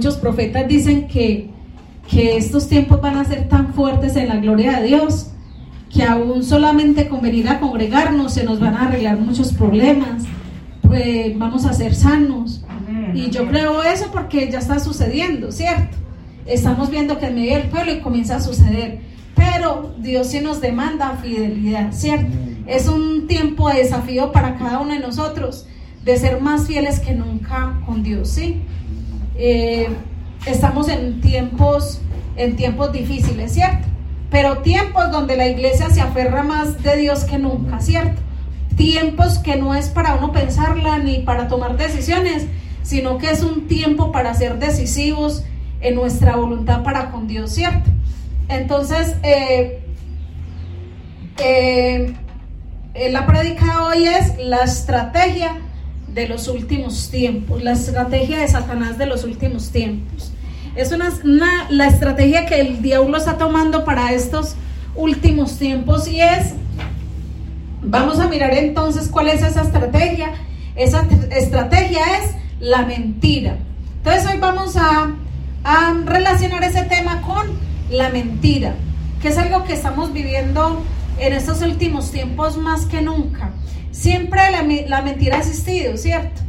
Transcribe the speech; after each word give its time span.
muchos 0.00 0.16
profetas 0.16 0.66
dicen 0.66 1.08
que, 1.08 1.50
que 2.10 2.38
estos 2.38 2.70
tiempos 2.70 3.02
van 3.02 3.18
a 3.18 3.24
ser 3.26 3.50
tan 3.50 3.74
fuertes 3.74 4.16
en 4.16 4.28
la 4.28 4.36
gloria 4.36 4.80
de 4.80 4.86
Dios 4.86 5.26
que 5.90 6.04
aún 6.04 6.42
solamente 6.42 7.06
con 7.06 7.20
venir 7.20 7.46
a 7.50 7.60
congregarnos 7.60 8.32
se 8.32 8.42
nos 8.44 8.60
van 8.60 8.76
a 8.76 8.86
arreglar 8.86 9.18
muchos 9.18 9.52
problemas, 9.52 10.22
pues 10.80 11.38
vamos 11.38 11.66
a 11.66 11.74
ser 11.74 11.94
sanos. 11.94 12.64
Y 13.12 13.28
yo 13.28 13.46
creo 13.46 13.82
eso 13.82 14.06
porque 14.10 14.50
ya 14.50 14.60
está 14.60 14.80
sucediendo, 14.80 15.52
¿cierto? 15.52 15.98
Estamos 16.46 16.88
viendo 16.88 17.18
que 17.18 17.26
en 17.26 17.34
medio 17.34 17.56
del 17.58 17.68
pueblo 17.68 17.92
y 17.92 18.00
comienza 18.00 18.36
a 18.36 18.40
suceder. 18.40 19.00
Pero 19.36 19.94
Dios 19.98 20.28
sí 20.28 20.40
nos 20.40 20.62
demanda 20.62 21.18
fidelidad, 21.20 21.92
¿cierto? 21.92 22.34
Es 22.66 22.88
un 22.88 23.26
tiempo 23.26 23.68
de 23.68 23.80
desafío 23.80 24.32
para 24.32 24.56
cada 24.56 24.78
uno 24.78 24.94
de 24.94 25.00
nosotros 25.00 25.66
de 26.02 26.16
ser 26.16 26.40
más 26.40 26.66
fieles 26.66 27.00
que 27.00 27.12
nunca 27.12 27.78
con 27.84 28.02
Dios, 28.02 28.30
¿sí? 28.30 28.62
Eh, 29.42 29.88
estamos 30.44 30.90
en 30.90 31.22
tiempos, 31.22 32.02
en 32.36 32.56
tiempos 32.56 32.92
difíciles, 32.92 33.54
¿cierto? 33.54 33.88
Pero 34.30 34.58
tiempos 34.58 35.10
donde 35.10 35.34
la 35.34 35.48
iglesia 35.48 35.88
se 35.88 36.02
aferra 36.02 36.42
más 36.42 36.82
de 36.82 36.98
Dios 36.98 37.24
que 37.24 37.38
nunca, 37.38 37.80
¿cierto? 37.80 38.20
Tiempos 38.76 39.38
que 39.38 39.56
no 39.56 39.74
es 39.74 39.88
para 39.88 40.16
uno 40.16 40.30
pensarla 40.30 40.98
ni 40.98 41.20
para 41.20 41.48
tomar 41.48 41.78
decisiones, 41.78 42.48
sino 42.82 43.16
que 43.16 43.30
es 43.30 43.42
un 43.42 43.66
tiempo 43.66 44.12
para 44.12 44.34
ser 44.34 44.58
decisivos 44.58 45.42
en 45.80 45.94
nuestra 45.94 46.36
voluntad 46.36 46.82
para 46.82 47.10
con 47.10 47.26
Dios, 47.26 47.50
¿cierto? 47.50 47.88
Entonces, 48.50 49.16
eh, 49.22 49.80
eh, 51.38 52.14
la 53.10 53.26
prédica 53.26 53.86
hoy 53.86 54.04
es 54.04 54.36
la 54.38 54.64
estrategia 54.64 55.56
de 56.14 56.28
los 56.28 56.48
últimos 56.48 57.10
tiempos, 57.10 57.62
la 57.62 57.72
estrategia 57.72 58.38
de 58.38 58.48
Satanás 58.48 58.98
de 58.98 59.06
los 59.06 59.24
últimos 59.24 59.70
tiempos. 59.70 60.32
Es 60.76 60.92
una, 60.92 61.10
la 61.70 61.86
estrategia 61.86 62.46
que 62.46 62.60
el 62.60 62.82
diablo 62.82 63.16
está 63.16 63.38
tomando 63.38 63.84
para 63.84 64.12
estos 64.12 64.54
últimos 64.94 65.58
tiempos 65.58 66.08
y 66.08 66.20
es, 66.20 66.54
vamos 67.82 68.18
a 68.18 68.28
mirar 68.28 68.54
entonces 68.54 69.08
cuál 69.08 69.28
es 69.28 69.42
esa 69.42 69.62
estrategia. 69.62 70.32
Esa 70.76 71.06
estrategia 71.30 72.00
es 72.18 72.34
la 72.60 72.86
mentira. 72.86 73.56
Entonces 73.98 74.30
hoy 74.30 74.38
vamos 74.38 74.76
a, 74.76 75.14
a 75.64 75.94
relacionar 76.04 76.62
ese 76.64 76.82
tema 76.82 77.20
con 77.22 77.46
la 77.90 78.08
mentira, 78.10 78.74
que 79.20 79.28
es 79.28 79.38
algo 79.38 79.64
que 79.64 79.72
estamos 79.72 80.12
viviendo 80.12 80.82
en 81.18 81.32
estos 81.32 81.60
últimos 81.62 82.10
tiempos 82.10 82.56
más 82.56 82.86
que 82.86 83.02
nunca. 83.02 83.50
Siempre 83.90 84.40
la, 84.88 85.02
mentira 85.02 85.36
ha 85.36 85.40
existido, 85.40 85.96
¿cierto? 85.96 86.40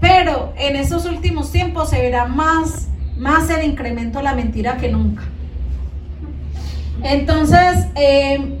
Pero 0.00 0.52
en 0.56 0.76
estos 0.76 1.06
últimos 1.06 1.50
tiempos 1.50 1.90
se 1.90 2.00
verá 2.00 2.26
más, 2.26 2.88
más 3.16 3.48
el 3.50 3.64
incremento 3.64 4.18
de 4.18 4.24
la 4.24 4.34
mentira 4.34 4.76
que 4.76 4.90
nunca. 4.90 5.22
Entonces, 7.02 7.86
eh, 7.94 8.58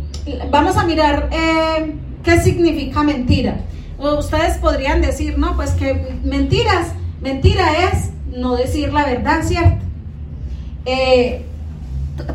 vamos 0.50 0.76
a 0.76 0.84
mirar 0.84 1.28
eh, 1.32 1.94
qué 2.22 2.40
significa 2.40 3.02
mentira. 3.02 3.60
Ustedes 3.98 4.56
podrían 4.56 5.02
decir, 5.02 5.38
no, 5.38 5.56
pues 5.56 5.72
que 5.72 6.16
mentiras, 6.24 6.92
mentira 7.20 7.90
es 7.92 8.10
no 8.34 8.56
decir 8.56 8.92
la 8.92 9.04
verdad, 9.04 9.42
¿cierto? 9.42 9.84
Eh, 10.86 11.44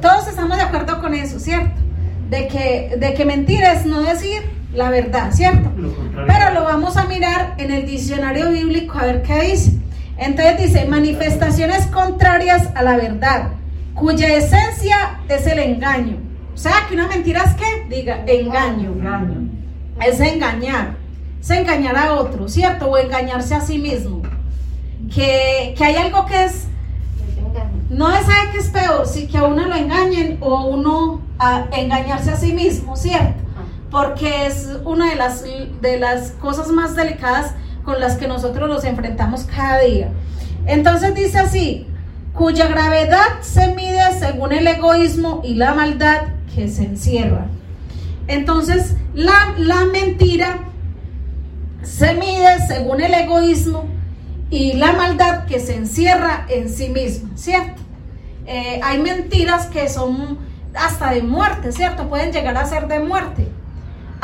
todos 0.02 0.28
estamos 0.28 0.58
de 0.58 0.64
acuerdo 0.64 1.02
con 1.02 1.16
eso, 1.16 1.40
¿cierto? 1.40 1.82
De 2.30 2.48
que, 2.48 2.96
de 3.00 3.14
que 3.14 3.26
mentira 3.26 3.74
es 3.74 3.86
no 3.86 4.02
decir 4.02 4.55
la 4.76 4.90
verdad, 4.90 5.32
¿cierto? 5.32 5.72
Pero 6.28 6.54
lo 6.54 6.64
vamos 6.64 6.98
a 6.98 7.06
mirar 7.06 7.56
en 7.58 7.72
el 7.72 7.86
diccionario 7.86 8.52
bíblico 8.52 8.98
a 8.98 9.06
ver 9.06 9.24
qué 9.24 9.42
dice. 9.42 9.74
Entonces 10.18 10.58
dice, 10.58 10.86
manifestaciones 10.86 11.88
contrarias 11.88 12.70
a 12.76 12.84
la 12.84 12.96
verdad, 12.96 13.50
cuya 13.94 14.34
esencia 14.36 15.20
es 15.28 15.46
el 15.48 15.60
engaño. 15.60 16.18
O 16.54 16.58
sea, 16.58 16.86
que 16.88 16.96
una 16.96 17.08
mentira 17.08 17.44
es 17.44 17.54
que, 17.56 17.96
diga, 17.96 18.24
engaño. 18.26 18.92
engaño. 18.92 19.50
Es 20.06 20.20
engañar. 20.20 20.96
Es 21.42 21.50
engañar 21.50 21.98
a 21.98 22.14
otro, 22.14 22.48
¿cierto? 22.48 22.90
O 22.90 22.98
engañarse 22.98 23.56
a 23.56 23.62
sí 23.62 23.78
mismo. 23.78 24.22
Que, 25.14 25.74
que 25.78 25.84
hay 25.84 25.96
algo 25.96 26.26
que 26.26 26.46
es... 26.46 26.68
No 27.90 28.10
es 28.12 28.26
sabe 28.26 28.52
que 28.52 28.58
es 28.58 28.70
peor, 28.70 29.06
si 29.06 29.28
que 29.28 29.38
a 29.38 29.44
uno 29.44 29.66
lo 29.66 29.76
engañen 29.76 30.38
o 30.42 30.66
uno 30.66 31.22
a 31.38 31.66
engañarse 31.72 32.32
a 32.32 32.36
sí 32.36 32.52
mismo, 32.52 32.96
¿cierto? 32.98 33.45
Porque 33.96 34.46
es 34.46 34.68
una 34.84 35.10
de 35.10 35.16
las, 35.16 35.46
de 35.80 35.98
las 35.98 36.32
cosas 36.32 36.68
más 36.68 36.98
delicadas 36.98 37.54
con 37.86 38.02
las 38.02 38.18
que 38.18 38.28
nosotros 38.28 38.68
nos 38.68 38.84
enfrentamos 38.84 39.46
cada 39.46 39.80
día. 39.80 40.12
Entonces 40.66 41.16
dice 41.16 41.40
así, 41.40 41.88
cuya 42.34 42.68
gravedad 42.68 43.40
se 43.40 43.74
mide 43.74 44.02
según 44.20 44.52
el 44.52 44.68
egoísmo 44.68 45.40
y 45.46 45.56
la 45.56 45.74
maldad 45.74 46.24
que 46.54 46.68
se 46.68 46.84
encierra. 46.84 47.46
Entonces, 48.28 48.96
la, 49.14 49.54
la 49.58 49.86
mentira 49.86 50.60
se 51.82 52.16
mide 52.16 52.68
según 52.68 53.00
el 53.00 53.14
egoísmo 53.14 53.86
y 54.50 54.74
la 54.74 54.92
maldad 54.92 55.46
que 55.46 55.62
se 55.62 55.74
encierra 55.74 56.46
en 56.50 56.68
sí 56.68 56.90
misma, 56.90 57.30
¿cierto? 57.36 57.82
Eh, 58.46 58.82
hay 58.84 59.00
mentiras 59.00 59.68
que 59.68 59.88
son 59.88 60.38
hasta 60.74 61.12
de 61.12 61.24
muerte, 61.24 61.72
¿cierto? 61.72 62.10
Pueden 62.10 62.34
llegar 62.34 62.58
a 62.58 62.66
ser 62.66 62.90
de 62.90 63.00
muerte. 63.00 63.55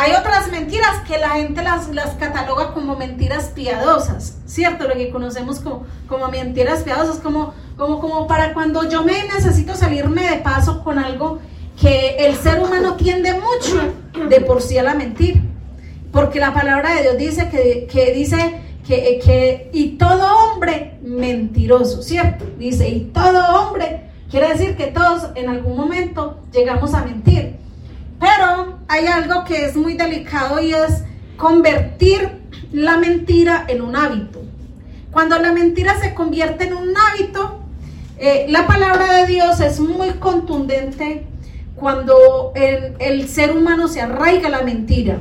Hay 0.02 0.14
otras 0.14 0.50
mentiras 0.50 1.02
que 1.08 1.20
la 1.20 1.30
gente 1.30 1.62
las, 1.62 1.86
cataloga 2.18 2.74
como 2.74 2.96
mentiras 2.96 3.52
piadosas, 3.54 4.40
¿cierto? 4.48 4.88
Lo 4.88 4.96
que 4.96 5.12
conocemos 5.12 5.60
como, 5.60 5.86
como 6.08 6.28
mentiras 6.30 6.82
piadosas, 6.82 7.18
como, 7.18 7.54
como, 7.78 8.00
como 8.00 8.26
para 8.26 8.56
cuando 8.56 8.90
yo 8.90 9.04
me 9.04 9.26
necesito 9.26 9.76
salirme 9.76 10.28
de 10.28 10.38
paso 10.38 10.84
con 10.84 10.98
algo 10.98 11.38
que 11.80 12.16
el 12.18 12.36
ser 12.36 12.62
humano 12.62 12.96
tiende 12.96 13.36
mucho 13.36 13.94
de 14.28 14.42
por 14.42 14.64
sí 14.64 14.76
a 14.80 14.82
la 14.82 14.96
mentir. 14.96 15.44
Porque 16.12 16.40
la 16.40 16.52
palabra 16.52 16.96
de 16.96 17.04
Dios 17.04 17.18
dice 17.20 17.50
que, 17.50 17.86
que 17.86 18.12
dice 18.12 18.60
que, 18.88 19.20
que, 19.24 19.70
y 19.72 20.00
todo 20.00 20.26
hombre 20.36 20.98
mentiroso, 21.04 22.02
¿cierto? 22.02 22.44
Dice, 22.58 22.90
y 22.90 23.02
todo 23.14 23.62
hombre, 23.62 24.10
quiere 24.32 24.50
decir 24.50 24.76
que 24.76 24.88
todos 24.88 25.28
en 25.36 25.48
algún 25.48 25.78
momento 25.78 26.40
llegamos 26.52 26.96
a 26.96 27.06
mentir. 27.06 27.51
Pero 28.22 28.78
hay 28.88 29.08
algo 29.08 29.44
que 29.46 29.66
es 29.66 29.76
muy 29.76 29.96
delicado 29.96 30.62
y 30.62 30.74
es 30.74 31.04
convertir 31.38 32.30
la 32.72 32.98
mentira 32.98 33.66
en 33.68 33.82
un 33.82 33.96
hábito. 33.96 34.44
Cuando 35.12 35.40
la 35.40 35.52
mentira 35.52 36.00
se 36.00 36.14
convierte 36.14 36.68
en 36.68 36.74
un 36.76 36.94
hábito, 36.96 37.64
eh, 38.20 38.46
la 38.48 38.68
palabra 38.68 39.12
de 39.16 39.26
Dios 39.26 39.60
es 39.60 39.80
muy 39.80 40.12
contundente 40.12 41.26
cuando 41.76 42.54
el, 42.54 43.28
ser 43.28 43.58
humano 43.58 43.88
se 43.88 44.02
arraiga 44.02 44.50
la 44.50 44.62
mentira. 44.62 45.18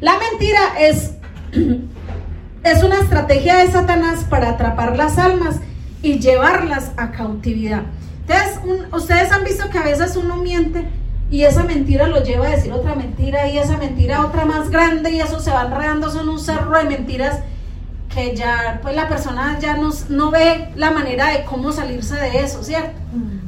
La 0.00 0.14
mentira 0.18 0.80
es, 0.80 1.12
es 2.64 2.82
una 2.82 2.96
estrategia 2.96 3.58
de 3.58 3.70
Satanás 3.70 4.26
para 4.28 4.50
atrapar 4.50 4.96
las 4.96 5.16
almas 5.16 5.60
y 6.02 6.18
llevarlas 6.18 6.90
a 6.96 7.12
cautividad. 7.12 7.82
Entonces, 8.26 8.58
ustedes 8.92 9.30
han 9.30 9.44
visto 9.44 9.70
que 9.70 9.78
a 9.78 9.84
veces 9.84 10.16
uno 10.16 10.36
miente 10.36 10.84
y 11.30 11.44
esa 11.44 11.62
mentira 11.64 12.06
lo 12.06 12.22
lleva 12.22 12.46
a 12.46 12.50
decir 12.50 12.72
otra 12.72 12.94
mentira 12.94 13.48
y 13.48 13.58
esa 13.58 13.76
mentira 13.76 14.24
otra 14.24 14.44
más 14.44 14.70
grande 14.70 15.10
y 15.10 15.20
eso 15.20 15.40
se 15.40 15.50
va 15.50 15.66
enredando 15.66 16.10
en 16.20 16.28
un 16.28 16.38
cerro 16.38 16.78
de 16.78 16.84
mentiras 16.84 17.40
que 18.08 18.34
ya 18.34 18.78
pues 18.82 18.96
la 18.96 19.08
persona 19.08 19.58
ya 19.60 19.76
no, 19.76 19.90
no 20.08 20.30
ve 20.30 20.70
la 20.74 20.90
manera 20.90 21.30
de 21.30 21.44
cómo 21.44 21.72
salirse 21.72 22.16
de 22.16 22.38
eso, 22.38 22.62
¿cierto? 22.62 22.98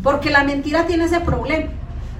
Porque 0.02 0.30
la 0.30 0.44
mentira 0.44 0.86
tiene 0.86 1.04
ese 1.04 1.20
problema 1.20 1.70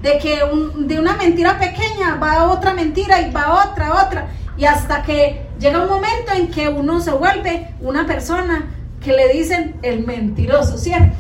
de 0.03 0.19
que 0.19 0.41
de 0.79 0.99
una 0.99 1.17
mentira 1.17 1.59
pequeña 1.59 2.17
va 2.17 2.33
a 2.33 2.45
otra 2.47 2.73
mentira 2.73 3.21
y 3.21 3.31
va 3.31 3.43
a 3.43 3.71
otra, 3.71 4.07
otra 4.07 4.29
y 4.57 4.65
hasta 4.65 5.03
que 5.03 5.47
llega 5.59 5.83
un 5.83 5.89
momento 5.89 6.33
en 6.35 6.51
que 6.51 6.69
uno 6.69 7.01
se 7.01 7.11
vuelve 7.11 7.69
una 7.81 8.07
persona 8.07 8.71
que 9.03 9.13
le 9.13 9.29
dicen 9.33 9.77
el 9.83 10.07
mentiroso, 10.07 10.77
¿cierto? 10.77 11.17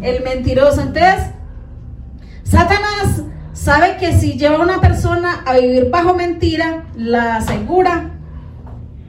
El 0.00 0.22
mentiroso. 0.22 0.82
Entonces, 0.82 1.30
Satanás 2.44 3.21
sabe 3.62 3.96
que 3.96 4.18
si 4.18 4.32
lleva 4.32 4.56
a 4.56 4.60
una 4.60 4.80
persona 4.80 5.42
a 5.46 5.56
vivir 5.56 5.88
bajo 5.88 6.14
mentira, 6.14 6.84
la 6.96 7.36
asegura 7.36 8.10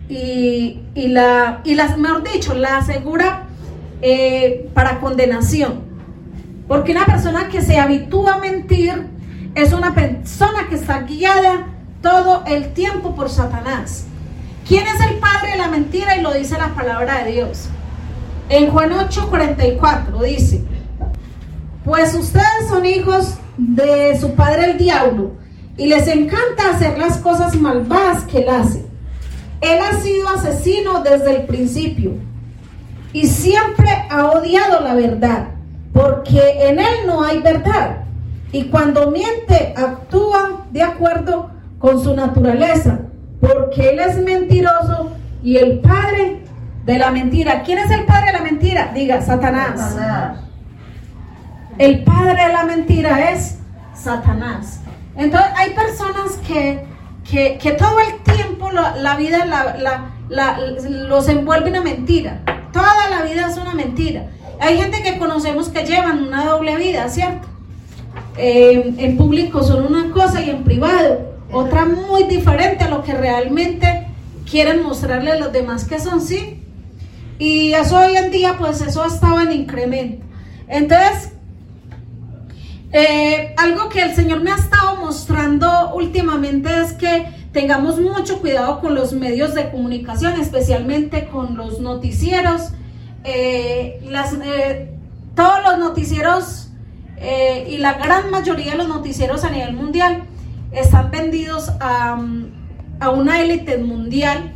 y, 0.08 0.80
la, 0.96 1.62
y 1.64 1.74
la, 1.74 1.98
mejor 1.98 2.24
dicho, 2.24 2.54
la 2.54 2.78
asegura 2.78 3.48
eh, 4.04 4.70
para 4.76 5.00
condenación. 5.00 5.82
Porque 6.68 6.92
una 6.92 7.06
persona 7.06 7.50
que 7.50 7.64
se 7.64 7.80
habitúa 7.80 8.36
a 8.36 8.38
mentir 8.38 9.08
es 9.56 9.74
una 9.74 9.96
persona 9.96 10.68
que 10.70 10.76
está 10.76 11.02
guiada 11.02 11.68
todo 12.04 12.44
el 12.46 12.74
tiempo 12.74 13.16
por 13.16 13.30
Satanás. 13.30 14.06
¿Quién 14.68 14.86
es 14.86 15.02
el 15.10 15.16
padre 15.16 15.54
de 15.54 15.58
la 15.58 15.68
mentira? 15.68 16.16
Y 16.16 16.22
lo 16.22 16.32
dice 16.32 16.60
la 16.60 16.70
palabra 16.76 17.24
de 17.24 17.32
Dios. 17.32 17.70
En 18.50 18.70
Juan 18.70 18.92
8:44 18.92 20.22
dice, 20.24 20.64
pues 21.84 22.14
ustedes 22.14 22.68
son 22.70 22.86
hijos 22.86 23.38
de 23.58 24.18
su 24.20 24.34
padre 24.36 24.72
el 24.72 24.78
diablo 24.78 25.32
y 25.78 25.88
les 25.88 26.08
encanta 26.08 26.72
hacer 26.72 26.98
las 26.98 27.18
cosas 27.18 27.56
malvadas 27.56 28.24
que 28.26 28.40
él 28.40 28.50
hace. 28.50 28.86
Él 29.62 29.80
ha 29.82 30.00
sido 30.02 30.28
asesino 30.30 31.02
desde 31.02 31.38
el 31.38 31.46
principio 31.46 32.12
y 33.14 33.28
siempre 33.28 33.90
ha 34.10 34.26
odiado 34.26 34.82
la 34.82 34.96
verdad, 34.96 35.48
porque 35.94 36.68
en 36.68 36.80
él 36.80 36.94
no 37.06 37.24
hay 37.24 37.40
verdad. 37.40 38.04
Y 38.52 38.66
cuando 38.66 39.10
miente, 39.10 39.74
actúa 39.76 40.66
de 40.72 40.84
acuerdo 40.84 41.52
con 41.80 42.04
su 42.04 42.16
naturaleza, 42.16 43.00
porque 43.40 43.92
él 43.92 44.00
es 44.00 44.18
mentiroso 44.18 45.12
y 45.44 45.58
el 45.58 45.80
padre 45.80 46.44
de 46.86 46.98
la 46.98 47.12
mentira. 47.12 47.64
¿Quién 47.64 47.80
es 47.80 47.92
el 47.92 48.06
padre 48.06 48.28
de 48.28 48.34
la 48.34 48.44
mentira? 48.44 48.92
Diga, 48.94 49.22
Satanás. 49.22 49.96
El 51.78 52.04
padre 52.04 52.48
de 52.48 52.54
la 52.54 52.64
mentira 52.66 53.32
es 53.32 53.58
Satanás. 53.96 54.82
Entonces 55.16 55.50
hay 55.56 55.72
personas 55.72 56.34
que, 56.48 56.86
que, 57.60 57.72
todo 57.72 58.00
el 58.00 58.36
tiempo 58.36 58.72
la, 58.72 59.16
vida 59.16 59.46
los 60.30 61.30
envuelve 61.30 61.70
en 61.70 61.76
una 61.76 61.84
mentira. 61.84 62.42
Toda 62.72 63.10
la 63.10 63.24
vida 63.24 63.48
es 63.50 63.58
una 63.58 63.74
mentira. 63.74 64.28
Hay 64.60 64.78
gente 64.78 65.04
que 65.04 65.18
conocemos 65.18 65.70
que 65.70 65.86
llevan 65.86 66.24
una 66.24 66.46
doble 66.46 66.78
vida, 66.78 67.10
¿cierto? 67.10 67.48
Eh, 68.38 68.94
en 68.98 69.18
público 69.18 69.64
son 69.64 69.86
una 69.86 70.12
cosa 70.12 70.42
y 70.42 70.50
en 70.50 70.64
privado 70.64 71.34
otra 71.52 71.86
muy 71.86 72.24
diferente 72.24 72.84
a 72.84 72.90
lo 72.90 73.04
que 73.04 73.14
realmente 73.14 74.08
quieren 74.50 74.82
mostrarle 74.82 75.32
a 75.32 75.36
los 75.36 75.52
demás 75.52 75.86
que 75.86 76.00
son, 76.00 76.20
¿sí? 76.20 76.64
Y 77.38 77.74
eso 77.74 78.00
hoy 78.00 78.16
en 78.16 78.32
día, 78.32 78.56
pues 78.58 78.82
eso 78.82 79.06
estaba 79.06 79.44
en 79.44 79.52
incremento. 79.52 80.26
Entonces, 80.68 81.33
eh, 82.94 83.56
algo 83.58 83.90
que 83.90 84.04
el 84.04 84.16
Señor 84.16 84.42
me 84.42 84.52
ha 84.52 84.56
estado 84.56 84.98
mostrando 84.98 85.94
últimamente 85.96 86.70
es 86.82 86.94
que 86.94 87.26
tengamos 87.52 88.00
mucho 88.00 88.40
cuidado 88.40 88.80
con 88.80 88.96
los 88.96 89.14
medios 89.14 89.56
de 89.56 89.72
comunicación, 89.72 90.40
especialmente 90.40 91.28
con 91.28 91.58
los 91.58 91.80
noticieros. 91.80 92.70
Eh, 93.24 94.00
eh, 94.04 94.96
todos 95.36 95.64
los 95.64 95.80
noticieros 95.80 96.70
y 97.68 97.78
la 97.78 97.94
gran 97.94 98.30
mayoría 98.30 98.74
de 98.74 98.78
los 98.78 98.90
noticieros 98.90 99.46
a 99.46 99.50
nivel 99.50 99.74
mundial 99.74 100.24
están 100.72 101.10
vendidos 101.10 101.72
a 101.80 102.18
una 103.10 103.42
élite 103.42 103.78
mundial 103.78 104.54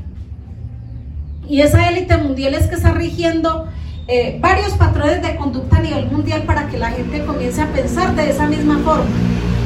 y 1.48 1.62
esa 1.62 1.90
élite 1.90 2.18
mundial 2.18 2.54
es 2.56 2.68
que 2.68 2.75
está 2.75 2.92
rigiendo 2.92 3.68
eh, 4.07 4.38
varios 4.39 4.71
patrones 4.74 5.21
de 5.21 5.36
conducta 5.36 5.77
a 5.77 5.81
nivel 5.81 6.09
mundial 6.09 6.44
para 6.44 6.68
que 6.68 6.77
la 6.77 6.92
gente 6.92 7.25
comience 7.25 7.62
a 7.62 7.68
pensar 7.68 8.15
de 8.15 8.30
esa 8.30 8.48
misma 8.48 8.80
forma. 8.80 9.06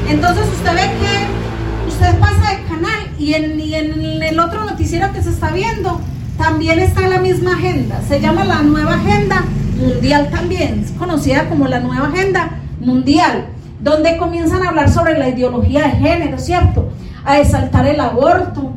Entonces 0.08 0.44
usted 0.48 0.74
ve 0.74 0.90
que 1.00 1.88
usted 1.88 2.18
pasa 2.18 2.50
de 2.50 2.62
canal 2.64 3.00
y 3.18 3.34
en, 3.34 3.60
y 3.60 3.74
en 3.74 4.22
el 4.22 4.40
otro 4.40 4.64
noticiero 4.64 5.12
que 5.12 5.22
se 5.22 5.30
está 5.30 5.50
viendo 5.50 6.00
también 6.36 6.80
está 6.80 7.06
la 7.08 7.20
misma 7.20 7.52
agenda. 7.52 8.00
Se 8.08 8.20
llama 8.20 8.44
la 8.44 8.62
nueva 8.62 8.94
agenda 8.94 9.44
mundial 9.78 10.28
también, 10.30 10.80
es 10.84 10.90
conocida 10.92 11.48
como 11.48 11.68
la 11.68 11.80
nueva 11.80 12.08
agenda 12.08 12.50
mundial, 12.80 13.46
donde 13.80 14.16
comienzan 14.16 14.64
a 14.64 14.70
hablar 14.70 14.90
sobre 14.90 15.18
la 15.18 15.28
ideología 15.28 15.82
de 15.82 15.90
género, 15.92 16.38
¿cierto? 16.38 16.90
A 17.24 17.38
exaltar 17.38 17.86
el 17.86 18.00
aborto, 18.00 18.72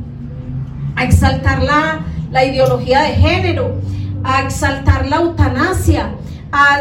a 0.96 1.04
exaltar 1.04 1.64
la, 1.64 2.06
la 2.32 2.46
ideología 2.46 3.02
de 3.02 3.16
género, 3.16 3.82
a 4.26 4.42
exaltar 4.42 5.06
la 5.08 5.18
eutanasia, 5.18 6.16
a, 6.52 6.80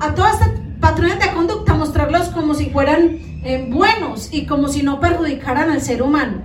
a, 0.00 0.14
todas 0.14 0.34
estas 0.34 0.50
patrones 0.80 1.20
de 1.20 1.30
conducta, 1.32 1.74
mostrarlos 1.74 2.28
como 2.30 2.54
si 2.54 2.70
fueran 2.70 3.18
eh, 3.44 3.68
buenos 3.70 4.32
y 4.32 4.46
como 4.46 4.68
si 4.68 4.82
no 4.82 4.98
perjudicaran 4.98 5.70
al 5.70 5.82
ser 5.82 6.02
humano. 6.02 6.40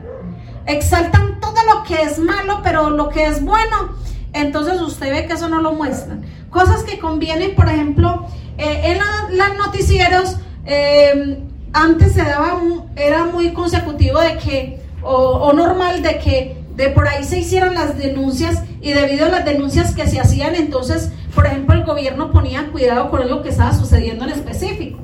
Exaltan 0.66 1.40
todo 1.40 1.56
lo 1.74 1.84
que 1.84 2.02
es 2.02 2.20
malo, 2.20 2.60
pero 2.64 2.90
lo 2.90 3.08
que 3.10 3.26
es 3.26 3.44
bueno, 3.44 3.96
entonces 4.34 4.82
usted 4.82 5.10
ve 5.10 5.26
que 5.26 5.34
eso 5.34 5.48
no 5.48 5.62
lo 5.62 5.72
muestran. 5.72 6.24
Cosas 6.50 6.84
que 6.84 7.00
convienen, 7.00 7.56
por 7.56 7.70
ejemplo, 7.70 8.28
eh, 8.58 8.98
en 9.32 9.38
los 9.38 9.58
noticieros, 9.58 10.38
eh, 10.66 11.40
antes 11.72 12.12
se 12.12 12.24
daba, 12.24 12.60
era 12.98 13.24
muy 13.26 13.54
consecutivo 13.54 14.20
de 14.20 14.38
que, 14.38 14.82
o 15.02 15.54
normal 15.54 16.02
de 16.02 16.18
que 16.18 16.65
de 16.76 16.90
por 16.90 17.08
ahí 17.08 17.24
se 17.24 17.40
hicieron 17.40 17.74
las 17.74 17.98
denuncias 17.98 18.64
y 18.82 18.94
debido 18.94 19.26
a 19.26 19.30
las 19.30 19.46
denuncias 19.46 19.96
que 19.96 20.08
se 20.08 20.20
hacían, 20.20 20.56
entonces, 20.56 21.12
por 21.34 21.46
ejemplo, 21.46 21.76
el 21.76 21.86
gobierno 21.86 22.32
ponía 22.32 22.68
cuidado 22.72 23.10
con 23.10 23.28
lo 23.30 23.42
que 23.42 23.50
estaba 23.50 23.74
sucediendo 23.74 24.26
en 24.26 24.32
específico. 24.32 25.00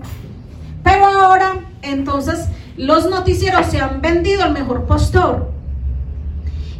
Pero 0.83 1.05
ahora, 1.05 1.59
entonces, 1.81 2.47
los 2.77 3.09
noticieros 3.09 3.67
se 3.67 3.79
han 3.79 4.01
vendido 4.01 4.43
al 4.43 4.53
mejor 4.53 4.85
postor. 4.85 5.51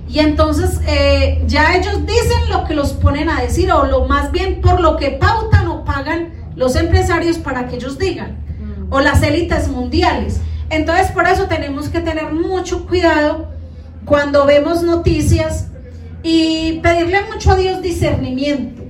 Y 0.09 0.19
entonces 0.19 0.81
eh, 0.87 1.41
ya 1.47 1.75
ellos 1.75 2.05
dicen 2.05 2.49
lo 2.49 2.65
que 2.65 2.73
los 2.73 2.91
ponen 2.91 3.29
a 3.29 3.39
decir, 3.41 3.71
o 3.71 3.85
lo 3.85 4.05
más 4.05 4.31
bien 4.31 4.59
por 4.59 4.81
lo 4.81 4.97
que 4.97 5.11
pautan 5.11 5.67
o 5.67 5.85
pagan 5.85 6.33
los 6.55 6.75
empresarios 6.75 7.37
para 7.37 7.67
que 7.67 7.77
ellos 7.77 7.97
digan, 7.97 8.37
o 8.89 8.99
las 8.99 9.23
élites 9.23 9.69
mundiales. 9.69 10.41
Entonces 10.69 11.11
por 11.11 11.27
eso 11.27 11.45
tenemos 11.45 11.87
que 11.87 12.01
tener 12.01 12.33
mucho 12.33 12.85
cuidado 12.87 13.47
cuando 14.11 14.45
vemos 14.45 14.83
noticias 14.83 15.67
y 16.21 16.81
pedirle 16.83 17.21
mucho 17.31 17.53
a 17.53 17.55
Dios 17.55 17.81
discernimiento, 17.81 18.83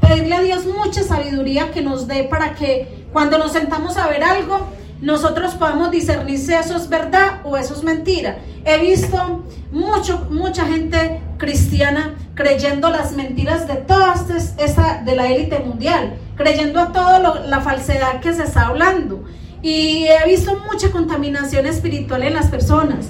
pedirle 0.00 0.34
a 0.34 0.42
Dios 0.42 0.64
mucha 0.66 1.04
sabiduría 1.04 1.70
que 1.70 1.80
nos 1.80 2.08
dé 2.08 2.24
para 2.24 2.56
que 2.56 3.06
cuando 3.12 3.38
nos 3.38 3.52
sentamos 3.52 3.96
a 3.96 4.08
ver 4.08 4.24
algo, 4.24 4.66
nosotros 5.00 5.54
podamos 5.54 5.92
discernir 5.92 6.40
si 6.40 6.54
eso 6.54 6.76
es 6.76 6.88
verdad 6.88 7.42
o 7.44 7.56
eso 7.56 7.72
es 7.74 7.84
mentira. 7.84 8.38
He 8.64 8.78
visto 8.80 9.44
mucho, 9.70 10.26
mucha 10.28 10.66
gente 10.66 11.22
cristiana 11.38 12.16
creyendo 12.34 12.90
las 12.90 13.12
mentiras 13.12 13.68
de 13.68 13.76
todas 13.76 14.28
esta, 14.58 15.02
de 15.04 15.14
la 15.14 15.28
élite 15.28 15.60
mundial, 15.60 16.16
creyendo 16.34 16.80
a 16.80 16.90
toda 16.90 17.20
la 17.46 17.60
falsedad 17.60 18.18
que 18.20 18.34
se 18.34 18.42
está 18.42 18.66
hablando. 18.66 19.22
Y 19.62 20.06
he 20.08 20.28
visto 20.28 20.58
mucha 20.68 20.90
contaminación 20.90 21.64
espiritual 21.64 22.24
en 22.24 22.34
las 22.34 22.46
personas. 22.46 23.06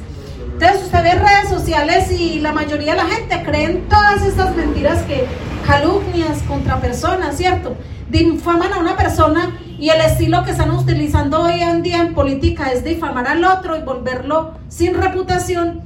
Entonces 0.55 0.85
usted 0.85 1.03
ve 1.03 1.15
redes 1.15 1.49
sociales 1.49 2.12
y 2.12 2.39
la 2.39 2.53
mayoría 2.53 2.93
de 2.93 2.99
la 2.99 3.06
gente 3.06 3.43
cree 3.45 3.65
en 3.65 3.89
todas 3.89 4.25
estas 4.25 4.55
mentiras 4.55 5.03
que 5.03 5.25
calumnias 5.67 6.43
contra 6.43 6.81
personas, 6.81 7.37
¿cierto? 7.37 7.77
Difaman 8.09 8.73
a 8.73 8.79
una 8.79 8.97
persona 8.97 9.59
y 9.81 9.89
el 9.89 10.01
estilo 10.01 10.45
que 10.45 10.53
están 10.53 10.71
utilizando 10.71 11.43
hoy 11.43 11.61
en 11.61 11.83
día 11.83 12.01
en 12.01 12.15
política 12.15 12.71
es 12.71 12.85
difamar 12.85 13.27
al 13.27 13.45
otro 13.45 13.77
y 13.77 13.81
volverlo 13.81 14.55
sin 14.69 14.94
reputación 14.94 15.82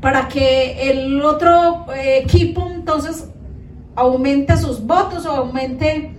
para 0.00 0.28
que 0.28 0.90
el 0.90 1.20
otro 1.22 1.86
eh, 1.92 2.18
equipo 2.18 2.70
entonces 2.72 3.26
aumente 3.96 4.56
sus 4.56 4.86
votos 4.86 5.26
o 5.26 5.32
aumente 5.32 6.14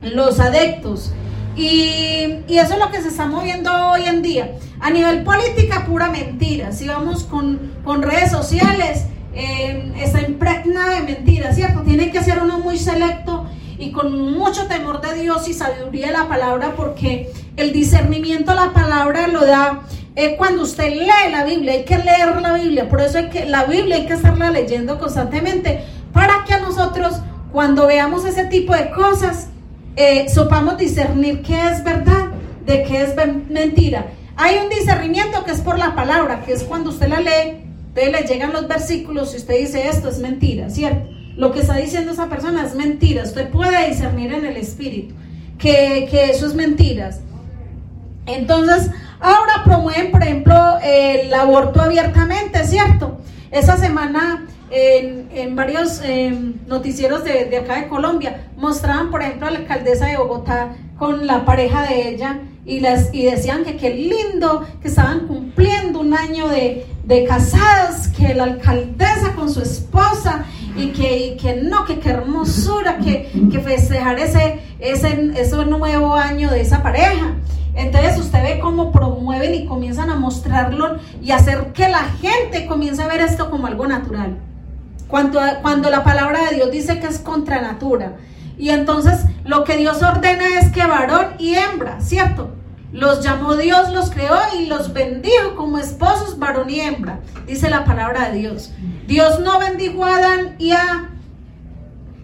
los 0.00 0.40
adeptos. 0.40 1.12
Y, 1.56 2.44
eso 2.48 2.74
es 2.74 2.78
lo 2.78 2.90
que 2.90 3.00
se 3.00 3.08
está 3.08 3.26
moviendo 3.26 3.70
hoy 3.90 4.04
en 4.04 4.22
día. 4.22 4.52
A 4.80 4.90
nivel 4.90 5.24
política, 5.24 5.84
pura 5.86 6.10
mentira. 6.10 6.72
Si 6.72 6.86
vamos 6.86 7.24
con, 7.24 7.72
con 7.84 8.02
redes 8.02 8.30
sociales, 8.30 9.06
eh, 9.34 9.92
está 9.98 10.20
impregnada 10.22 11.00
de 11.00 11.02
mentiras, 11.02 11.56
¿cierto? 11.56 11.80
Tiene 11.82 12.10
que 12.10 12.22
ser 12.22 12.42
uno 12.42 12.58
muy 12.58 12.78
selecto 12.78 13.46
y 13.78 13.92
con 13.92 14.32
mucho 14.32 14.66
temor 14.66 15.00
de 15.00 15.20
Dios 15.20 15.48
y 15.48 15.54
sabiduría 15.54 16.08
de 16.08 16.12
la 16.12 16.28
palabra, 16.28 16.74
porque 16.76 17.30
el 17.56 17.72
discernimiento 17.72 18.52
de 18.52 18.56
la 18.56 18.72
palabra 18.72 19.28
lo 19.28 19.44
da 19.44 19.82
eh, 20.14 20.36
cuando 20.36 20.62
usted 20.62 20.90
lee 20.90 21.30
la 21.30 21.44
Biblia. 21.44 21.72
Hay 21.72 21.84
que 21.84 21.98
leer 21.98 22.40
la 22.40 22.54
Biblia, 22.54 22.88
por 22.88 23.00
eso 23.00 23.18
hay 23.18 23.28
que, 23.28 23.46
la 23.46 23.64
Biblia 23.64 23.96
hay 23.96 24.06
que 24.06 24.14
estarla 24.14 24.50
leyendo 24.50 24.98
constantemente 24.98 25.84
para 26.12 26.44
que 26.44 26.54
a 26.54 26.60
nosotros, 26.60 27.16
cuando 27.52 27.86
veamos 27.86 28.24
ese 28.24 28.46
tipo 28.46 28.74
de 28.74 28.90
cosas, 28.90 29.48
eh, 29.96 30.28
sopamos 30.28 30.76
discernir 30.76 31.42
qué 31.42 31.68
es 31.68 31.82
verdad 31.82 32.26
de 32.64 32.82
qué 32.84 33.02
es 33.02 33.14
mentira. 33.48 34.06
Hay 34.36 34.58
un 34.62 34.68
discernimiento 34.68 35.44
que 35.44 35.52
es 35.52 35.60
por 35.60 35.78
la 35.78 35.94
palabra, 35.94 36.42
que 36.44 36.52
es 36.52 36.62
cuando 36.62 36.90
usted 36.90 37.08
la 37.08 37.20
lee, 37.20 37.64
entonces 37.88 38.12
le 38.12 38.28
llegan 38.28 38.52
los 38.52 38.68
versículos 38.68 39.32
y 39.32 39.38
usted 39.38 39.58
dice 39.58 39.88
esto 39.88 40.10
es 40.10 40.18
mentira, 40.18 40.68
¿cierto? 40.68 41.08
Lo 41.36 41.52
que 41.52 41.60
está 41.60 41.76
diciendo 41.76 42.12
esa 42.12 42.28
persona 42.28 42.64
es 42.66 42.74
mentira. 42.74 43.22
Usted 43.22 43.48
puede 43.48 43.88
discernir 43.88 44.32
en 44.32 44.44
el 44.44 44.56
espíritu 44.56 45.14
que, 45.58 46.06
que 46.10 46.30
eso 46.30 46.46
es 46.46 46.54
mentiras. 46.54 47.20
Entonces, 48.26 48.90
ahora 49.20 49.62
promueven, 49.64 50.10
por 50.10 50.22
ejemplo, 50.22 50.54
el 50.82 51.32
aborto 51.32 51.80
abiertamente, 51.80 52.64
¿cierto? 52.66 53.18
Esa 53.50 53.76
semana 53.76 54.46
en, 54.70 55.54
varios 55.54 56.00
em, 56.02 56.54
noticieros 56.66 57.24
de, 57.24 57.56
acá 57.56 57.80
de 57.80 57.88
Colombia 57.88 58.48
mostraban, 58.56 59.10
por 59.10 59.22
ejemplo, 59.22 59.46
a 59.46 59.50
la 59.50 59.58
alcaldesa 59.58 60.06
de 60.06 60.16
Bogotá 60.16 60.74
con 60.98 61.26
la 61.26 61.44
pareja 61.44 61.82
de 61.82 62.08
ella 62.08 62.40
y, 62.64 62.80
las, 62.80 63.14
y 63.14 63.24
decían 63.24 63.64
que 63.64 63.76
qué 63.76 63.90
lindo, 63.90 64.66
que 64.82 64.88
estaban 64.88 65.26
cumpliendo 65.28 66.00
un 66.00 66.14
año 66.14 66.48
de, 66.48 66.86
de 67.04 67.24
casadas, 67.24 68.08
que 68.08 68.34
la 68.34 68.44
alcaldesa 68.44 69.34
con 69.36 69.52
su 69.52 69.62
esposa 69.62 70.44
y 70.76 70.88
que, 70.88 71.36
que 71.40 71.62
no, 71.62 71.84
que 71.84 72.00
qué 72.00 72.10
hermosura, 72.10 72.98
que, 72.98 73.30
que 73.50 73.60
festejar 73.60 74.18
ese, 74.18 74.60
ese, 74.80 75.32
ese 75.36 75.64
nuevo 75.66 76.14
año 76.14 76.50
de 76.50 76.60
esa 76.60 76.82
pareja. 76.82 77.36
Entonces 77.76 78.18
usted 78.18 78.42
ve 78.42 78.58
cómo 78.58 78.90
promueven 78.90 79.54
y 79.54 79.66
comienzan 79.66 80.08
a 80.10 80.16
mostrarlo 80.16 80.96
y 81.22 81.30
hacer 81.30 81.72
que 81.74 81.88
la 81.88 82.04
gente 82.04 82.66
comience 82.66 83.02
a 83.02 83.06
ver 83.06 83.20
esto 83.20 83.50
como 83.50 83.66
algo 83.66 83.86
natural. 83.86 84.38
Cuando, 85.08 85.40
cuando 85.60 85.90
la 85.90 86.02
palabra 86.02 86.46
de 86.46 86.56
Dios 86.56 86.70
dice 86.70 86.98
que 86.98 87.06
es 87.06 87.18
contra 87.18 87.60
natura. 87.60 88.16
Y 88.58 88.70
entonces 88.70 89.26
lo 89.44 89.64
que 89.64 89.76
Dios 89.76 90.02
ordena 90.02 90.58
es 90.58 90.72
que 90.72 90.86
varón 90.86 91.26
y 91.38 91.54
hembra, 91.54 92.00
¿cierto? 92.00 92.50
Los 92.92 93.22
llamó 93.22 93.56
Dios, 93.56 93.92
los 93.92 94.10
creó 94.10 94.38
y 94.58 94.66
los 94.66 94.94
bendijo 94.94 95.54
como 95.54 95.76
esposos, 95.76 96.38
varón 96.38 96.70
y 96.70 96.80
hembra, 96.80 97.20
dice 97.46 97.68
la 97.68 97.84
palabra 97.84 98.30
de 98.30 98.38
Dios. 98.38 98.72
Dios 99.06 99.40
no 99.40 99.58
bendijo 99.58 100.02
a 100.02 100.16
Adán 100.16 100.56
y 100.58 100.70
a, 100.70 101.10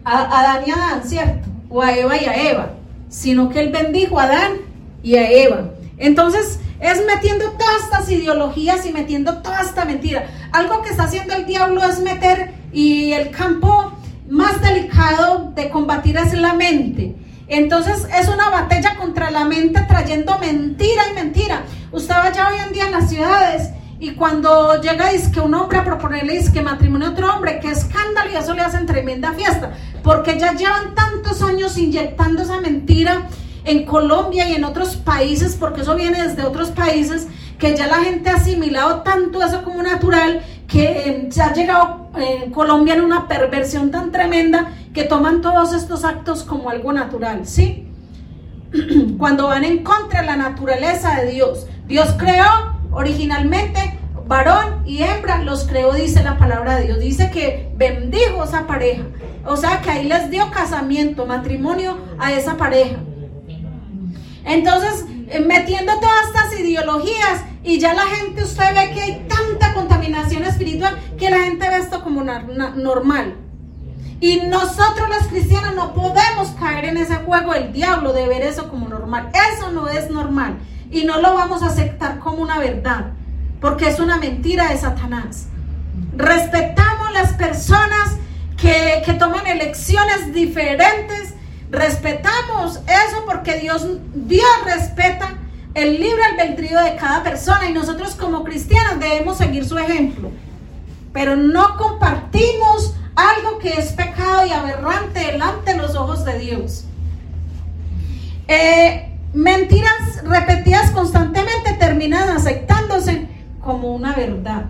a 0.05 0.41
Adán 0.41 0.63
y 0.67 0.71
a 0.71 0.75
Adán, 0.75 1.03
¿cierto? 1.05 1.49
O 1.69 1.83
a 1.83 1.93
Eva 1.95 2.17
y 2.17 2.25
a 2.25 2.51
Eva, 2.51 2.71
sino 3.11 3.51
que 3.51 3.61
él 3.61 3.71
bendijo 3.71 4.19
a 4.19 4.25
Adán 4.25 4.72
y 5.03 5.17
a 5.17 5.31
Eva. 5.31 5.71
Entonces, 5.99 6.59
es 6.83 7.05
metiendo 7.07 7.53
todas 7.53 7.85
estas 7.85 8.11
ideologías 8.11 8.85
y 8.87 8.93
metiendo 8.93 9.39
toda 9.39 9.61
esta 9.63 9.85
mentira. 9.85 10.27
Algo 10.51 10.83
que 10.83 10.91
está 10.91 11.05
haciendo 11.05 11.35
el 11.35 11.47
diablo 11.47 11.83
es 11.85 12.01
meter 12.01 12.55
y 12.73 13.13
el 13.13 13.31
campo 13.31 13.93
más 14.29 14.61
delicado 14.61 15.53
de 15.55 15.71
combatir 15.71 16.17
es 16.17 16.33
la 16.35 16.55
mente. 16.55 17.15
Entonces 17.47 18.07
es 18.19 18.29
una 18.29 18.51
batalla 18.51 18.97
contra 18.97 19.31
la 19.31 19.45
mente 19.45 19.81
trayendo 19.87 20.39
mentira 20.39 21.03
y 21.11 21.15
mentira. 21.15 21.63
Usted 21.93 22.15
vaya 22.15 22.49
hoy 22.49 22.57
en 22.67 22.73
día 22.73 22.87
en 22.87 22.93
las 22.93 23.11
ciudades 23.11 23.71
y 24.01 24.13
cuando 24.13 24.81
llega 24.81 25.11
que 25.33 25.41
un 25.41 25.55
hombre 25.55 25.79
a 25.79 25.85
proponerle 25.85 26.43
que 26.53 26.63
matrimonio 26.63 27.09
a 27.09 27.11
otro 27.11 27.33
hombre, 27.33 27.61
qué 27.61 27.71
escándalo 27.71 28.33
y 28.33 28.37
eso 28.37 28.55
le 28.55 28.63
hacen 28.63 28.87
tremenda 28.87 29.33
fiesta, 29.35 29.75
porque 30.03 30.41
ya 30.41 30.55
llevan 30.55 30.95
tantos 30.97 31.41
años 31.43 31.79
inyectando 31.79 32.43
esa 32.43 32.61
mentira 32.61 33.29
en 33.65 33.85
Colombia 33.85 34.49
y 34.49 34.55
en 34.55 34.65
otros 34.65 34.97
países, 34.97 35.57
porque 35.59 35.83
eso 35.83 35.95
viene 35.95 36.23
desde 36.23 36.45
otros 36.45 36.71
países, 36.71 37.29
que 37.59 37.77
ya 37.77 37.87
la 37.87 37.99
gente 37.99 38.31
ha 38.31 38.37
asimilado 38.37 39.03
tanto 39.03 39.43
eso 39.43 39.63
como 39.63 39.83
natural, 39.83 40.43
que 40.67 41.29
se 41.31 41.43
ha 41.43 41.53
llegado 41.53 42.09
en 42.17 42.51
Colombia 42.51 42.95
en 42.95 43.03
una 43.03 43.29
perversión 43.29 43.91
tan 43.91 44.11
tremenda 44.11 44.73
que 44.93 45.05
toman 45.05 45.41
todos 45.41 45.73
estos 45.73 46.05
actos 46.05 46.43
como 46.45 46.71
algo 46.71 46.93
natural, 46.93 47.47
¿sí? 47.47 47.89
Cuando 49.19 49.49
van 49.49 49.65
en 49.65 49.85
contra 49.85 50.23
de 50.23 50.27
la 50.27 50.37
naturaleza 50.37 51.21
de 51.21 51.33
Dios. 51.33 51.67
Dios 51.87 52.15
creó 52.19 52.77
originalmente 52.91 53.99
varón 54.27 54.83
y 54.87 55.03
hembra, 55.03 55.43
los 55.43 55.65
creó, 55.65 55.93
dice 55.93 56.23
la 56.23 56.39
palabra 56.39 56.77
de 56.77 56.87
Dios. 56.87 56.99
Dice 56.99 57.31
que 57.31 57.71
bendijo 57.77 58.45
esa 58.45 58.67
pareja. 58.67 59.03
O 59.45 59.57
sea 59.57 59.81
que 59.81 59.91
ahí 59.91 60.07
les 60.07 60.31
dio 60.31 60.51
casamiento, 60.51 61.27
matrimonio 61.27 61.99
a 62.19 62.33
esa 62.33 62.57
pareja. 62.57 62.97
Entonces, 64.53 65.07
eh, 65.31 65.41
metiendo 65.41 65.99
todas 65.99 66.27
estas 66.27 66.61
ideologías 66.61 67.43
y 67.65 67.79
ya 67.79 67.95
la 67.95 68.03
gente, 68.03 68.45
usted 68.45 68.75
ve 68.75 68.93
que 68.93 69.01
hay 69.01 69.27
tanta 69.27 69.73
contaminación 69.73 70.45
espiritual 70.45 70.99
que 71.19 71.31
la 71.31 71.39
gente 71.39 71.71
ve 71.71 71.79
esto 71.79 72.03
como 72.03 72.23
normal. 72.23 73.37
Y 74.21 74.41
nosotros 74.43 75.09
los 75.09 75.27
cristianos 75.29 75.75
no 75.75 75.95
podemos 75.95 76.51
caer 76.61 76.85
en 76.85 76.99
ese 76.99 77.17
juego 77.17 77.55
del 77.55 77.73
diablo 77.73 78.13
de 78.13 78.29
ver 78.29 78.43
eso 78.43 78.69
como 78.69 78.89
normal. 78.89 79.31
Eso 79.55 79.73
no 79.73 79.89
es 79.89 80.11
normal. 80.11 80.59
Y 80.91 81.05
no 81.05 81.19
lo 81.23 81.33
vamos 81.33 81.63
a 81.63 81.69
aceptar 81.69 82.19
como 82.19 82.43
una 82.43 82.59
verdad, 82.59 83.13
porque 83.59 83.89
es 83.89 84.01
una 84.01 84.19
mentira 84.19 84.69
de 84.69 84.77
Satanás. 84.77 85.47
Respetamos 86.15 87.11
las 87.15 87.33
personas 87.33 88.19
que, 88.61 89.03
que 89.07 89.15
toman 89.15 89.47
elecciones 89.47 90.35
diferentes 90.35 91.32
Respetamos 91.73 92.81
eso 92.87 93.25
porque 93.25 93.59
Dios, 93.59 93.87
Dios 94.15 94.47
respeta 94.67 95.33
el 95.73 95.99
libre 95.99 96.23
albedrío 96.23 96.79
de 96.79 96.97
cada 96.97 97.23
persona 97.23 97.67
y 97.67 97.73
nosotros 97.73 98.15
como 98.15 98.45
cristianos 98.45 99.01
debemos 99.01 99.39
seguir 99.39 99.65
su 99.65 99.79
ejemplo. 99.79 100.31
Pero 101.15 101.35
no 101.35 101.79
compartimos 101.79 102.95
algo 103.17 103.59
que 103.59 103.71
es 103.71 103.93
pecado 103.93 104.45
y 104.45 104.51
aberrante 104.51 105.21
delante 105.21 105.73
de 105.73 105.79
los 105.79 105.97
ojos 105.97 106.27
de 106.27 106.39
Dios. 106.41 106.85
Eh, 108.49 109.11
mentiras 109.33 110.25
repetidas 110.25 110.91
constantemente 110.91 111.73
terminan 111.79 112.29
aceptándose 112.37 113.29
como 113.63 113.95
una 113.95 114.13
verdad. 114.13 114.67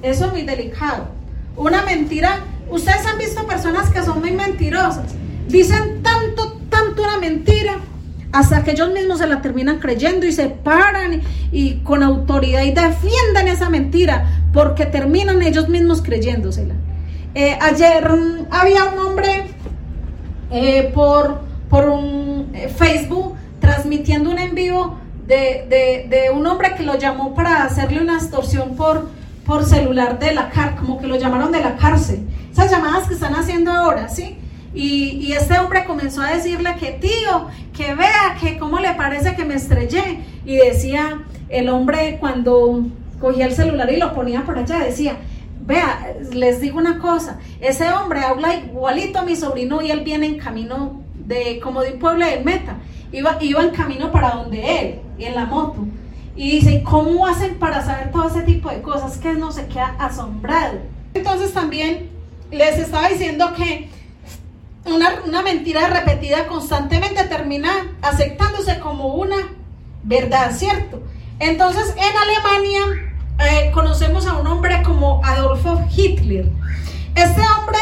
Eso 0.00 0.26
es 0.26 0.30
muy 0.30 0.42
delicado. 0.42 1.08
Una 1.56 1.82
mentira, 1.82 2.38
ustedes 2.70 3.04
han 3.04 3.18
visto 3.18 3.44
personas 3.48 3.90
que 3.90 4.04
son 4.04 4.20
muy 4.20 4.30
mentirosas 4.30 5.12
Dicen 5.48 6.02
mentira, 7.18 7.78
hasta 8.32 8.62
que 8.62 8.72
ellos 8.72 8.92
mismos 8.92 9.18
se 9.18 9.26
la 9.26 9.40
terminan 9.40 9.78
creyendo 9.78 10.26
y 10.26 10.32
se 10.32 10.48
paran 10.48 11.22
y, 11.52 11.76
con 11.78 12.02
autoridad 12.02 12.62
y 12.62 12.72
defienden 12.72 13.48
esa 13.48 13.70
mentira, 13.70 14.42
porque 14.52 14.86
terminan 14.86 15.42
ellos 15.42 15.68
mismos 15.68 16.02
creyéndosela. 16.02 16.74
Eh, 17.34 17.58
ayer 17.60 18.08
mm, 18.10 18.46
había 18.50 18.84
un 18.84 18.98
hombre 18.98 19.46
eh, 20.50 20.90
por, 20.94 21.40
por 21.68 21.88
un 21.88 22.50
eh, 22.54 22.68
Facebook 22.68 23.34
transmitiendo 23.60 24.30
un 24.30 24.38
en 24.38 24.54
vivo 24.54 24.98
de, 25.26 26.06
de, 26.08 26.30
un 26.30 26.46
hombre 26.46 26.74
que 26.76 26.84
lo 26.84 26.96
llamó 26.96 27.34
para 27.34 27.64
hacerle 27.64 28.00
una 28.00 28.14
extorsión 28.14 28.76
por, 28.76 29.08
por 29.44 29.64
celular 29.64 30.18
de 30.18 30.32
la 30.32 30.50
cárcel, 30.50 30.78
como 30.78 31.00
que 31.00 31.08
lo 31.08 31.16
llamaron 31.16 31.50
de 31.50 31.60
la 31.60 31.76
cárcel. 31.76 32.28
Esas 32.52 32.70
llamadas 32.70 33.08
que 33.08 33.14
están 33.14 33.34
haciendo 33.34 33.72
ahora, 33.72 34.08
¿sí? 34.08 34.38
Y, 34.76 35.32
este 35.32 35.58
hombre 35.58 35.86
comenzó 35.86 36.20
a 36.20 36.34
decirle 36.34 36.76
que 36.78 36.92
tío, 36.92 37.48
que 37.74 37.94
vea, 37.94 38.36
que 38.38 38.58
cómo 38.58 38.78
le 38.78 38.92
parece 38.92 39.34
que 39.34 39.46
me 39.46 39.54
estrellé. 39.54 40.20
Y 40.44 40.56
decía 40.56 41.22
el 41.48 41.70
hombre 41.70 42.18
cuando 42.20 42.84
cogía 43.18 43.46
el 43.46 43.54
celular 43.54 43.90
y 43.90 43.96
lo 43.96 44.12
ponía 44.12 44.44
por 44.44 44.58
allá, 44.58 44.80
decía, 44.80 45.16
vea, 45.64 46.14
les 46.30 46.60
digo 46.60 46.76
una 46.76 46.98
cosa, 46.98 47.38
ese 47.60 47.90
hombre 47.90 48.20
habla 48.20 48.54
igualito 48.54 49.20
a 49.20 49.22
mi 49.22 49.34
sobrino 49.34 49.80
y 49.80 49.90
él 49.90 50.00
viene 50.00 50.26
en 50.26 50.38
camino 50.38 51.00
de, 51.14 51.58
como 51.60 51.80
de 51.80 51.92
un 51.92 51.98
pueblo 51.98 52.26
de 52.26 52.40
meta. 52.40 52.76
Iba, 53.12 53.38
iba 53.40 53.62
en 53.62 53.70
camino 53.70 54.12
para 54.12 54.32
donde 54.32 54.80
él, 54.80 54.98
y 55.18 55.24
en 55.24 55.34
la 55.36 55.46
moto. 55.46 55.86
Y 56.36 56.50
dice, 56.50 56.82
¿cómo 56.82 57.26
hacen 57.26 57.58
para 57.58 57.82
saber 57.82 58.12
todo 58.12 58.28
ese 58.28 58.42
tipo 58.42 58.68
de 58.68 58.82
cosas? 58.82 59.16
Que 59.16 59.32
no 59.32 59.52
se 59.52 59.66
queda 59.68 59.96
asombrado. 59.98 60.80
Entonces 61.14 61.54
también 61.54 62.10
les 62.50 62.78
estaba 62.78 63.08
diciendo 63.08 63.54
que 63.56 63.88
una, 64.86 65.42
mentira 65.42 65.88
repetida 65.88 66.46
constantemente 66.46 67.24
termina 67.24 67.70
aceptándose 68.02 68.78
como 68.78 69.14
una 69.14 69.36
verdad, 70.02 70.52
¿cierto? 70.54 71.02
Entonces, 71.38 71.94
en 71.96 72.16
Alemania 72.16 72.80
eh, 73.40 73.70
conocemos 73.72 74.26
a 74.26 74.36
un 74.36 74.46
hombre 74.46 74.82
como 74.82 75.20
Adolfo 75.24 75.82
Hitler. 75.94 76.50
Este 77.14 77.40
hombre 77.40 77.78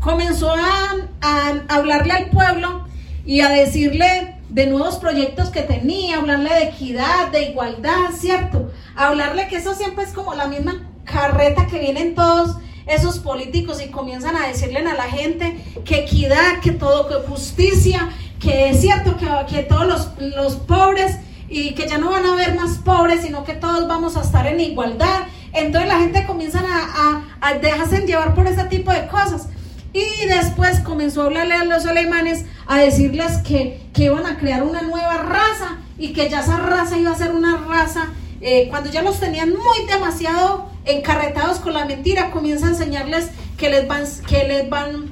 comenzó 0.00 0.52
a, 0.52 0.96
a, 1.20 1.54
hablarle 1.68 2.12
al 2.12 2.30
pueblo 2.30 2.84
y 3.24 3.40
a 3.40 3.48
decirle 3.48 4.36
de 4.48 4.66
nuevos 4.66 4.96
proyectos 4.96 5.50
que 5.50 5.62
tenía, 5.62 6.18
hablarle 6.18 6.50
de 6.50 6.62
equidad, 6.64 7.28
de 7.30 7.50
igualdad, 7.50 8.10
¿cierto? 8.12 8.70
hablarle 8.96 9.48
que 9.48 9.56
eso 9.56 9.74
siempre 9.74 10.04
es 10.04 10.12
como 10.12 10.34
la 10.34 10.46
misma 10.46 10.82
carreta 11.04 11.66
que 11.66 11.78
vienen 11.78 12.14
todos 12.14 12.56
esos 12.90 13.18
políticos 13.18 13.80
y 13.82 13.90
comienzan 13.90 14.36
a 14.36 14.48
decirle 14.48 14.80
a 14.80 14.94
la 14.94 15.04
gente 15.04 15.64
que 15.84 16.00
equidad, 16.00 16.60
que 16.60 16.72
todo, 16.72 17.08
que 17.08 17.26
justicia, 17.28 18.10
que 18.40 18.70
es 18.70 18.80
cierto 18.80 19.16
que, 19.16 19.26
que 19.48 19.62
todos 19.62 19.86
los, 19.86 20.08
los 20.18 20.56
pobres 20.56 21.16
y 21.48 21.74
que 21.74 21.88
ya 21.88 21.98
no 21.98 22.10
van 22.10 22.24
a 22.26 22.32
haber 22.32 22.54
más 22.54 22.78
pobres, 22.78 23.22
sino 23.22 23.44
que 23.44 23.54
todos 23.54 23.86
vamos 23.88 24.16
a 24.16 24.22
estar 24.22 24.46
en 24.46 24.60
igualdad. 24.60 25.22
Entonces 25.52 25.88
la 25.88 25.98
gente 25.98 26.26
comienza 26.26 26.60
a, 26.60 27.22
a, 27.40 27.54
dejarse 27.54 28.06
llevar 28.06 28.34
por 28.34 28.46
ese 28.46 28.64
tipo 28.64 28.92
de 28.92 29.06
cosas. 29.08 29.48
Y 29.92 30.26
después 30.26 30.78
comenzó 30.80 31.22
a 31.22 31.24
hablarle 31.26 31.54
a 31.54 31.64
los 31.64 31.84
alemanes, 31.86 32.44
a 32.68 32.78
decirles 32.78 33.38
que, 33.38 33.88
que 33.92 34.04
iban 34.04 34.24
a 34.26 34.38
crear 34.38 34.62
una 34.62 34.82
nueva 34.82 35.16
raza 35.18 35.78
y 35.98 36.12
que 36.12 36.28
ya 36.30 36.40
esa 36.40 36.56
raza 36.56 36.96
iba 36.96 37.10
a 37.10 37.16
ser 37.16 37.32
una 37.32 37.56
raza, 37.56 38.06
eh, 38.40 38.68
cuando 38.70 38.88
ya 38.88 39.02
los 39.02 39.18
tenían 39.18 39.50
muy 39.50 39.86
demasiado 39.86 40.69
encarretados 40.84 41.58
con 41.58 41.74
la 41.74 41.84
mentira, 41.84 42.30
comienza 42.30 42.66
a 42.66 42.70
enseñarles 42.70 43.30
que 43.56 43.70
les 43.70 43.86
van, 43.86 44.04
que 44.26 44.48
les 44.48 44.68
van, 44.68 45.10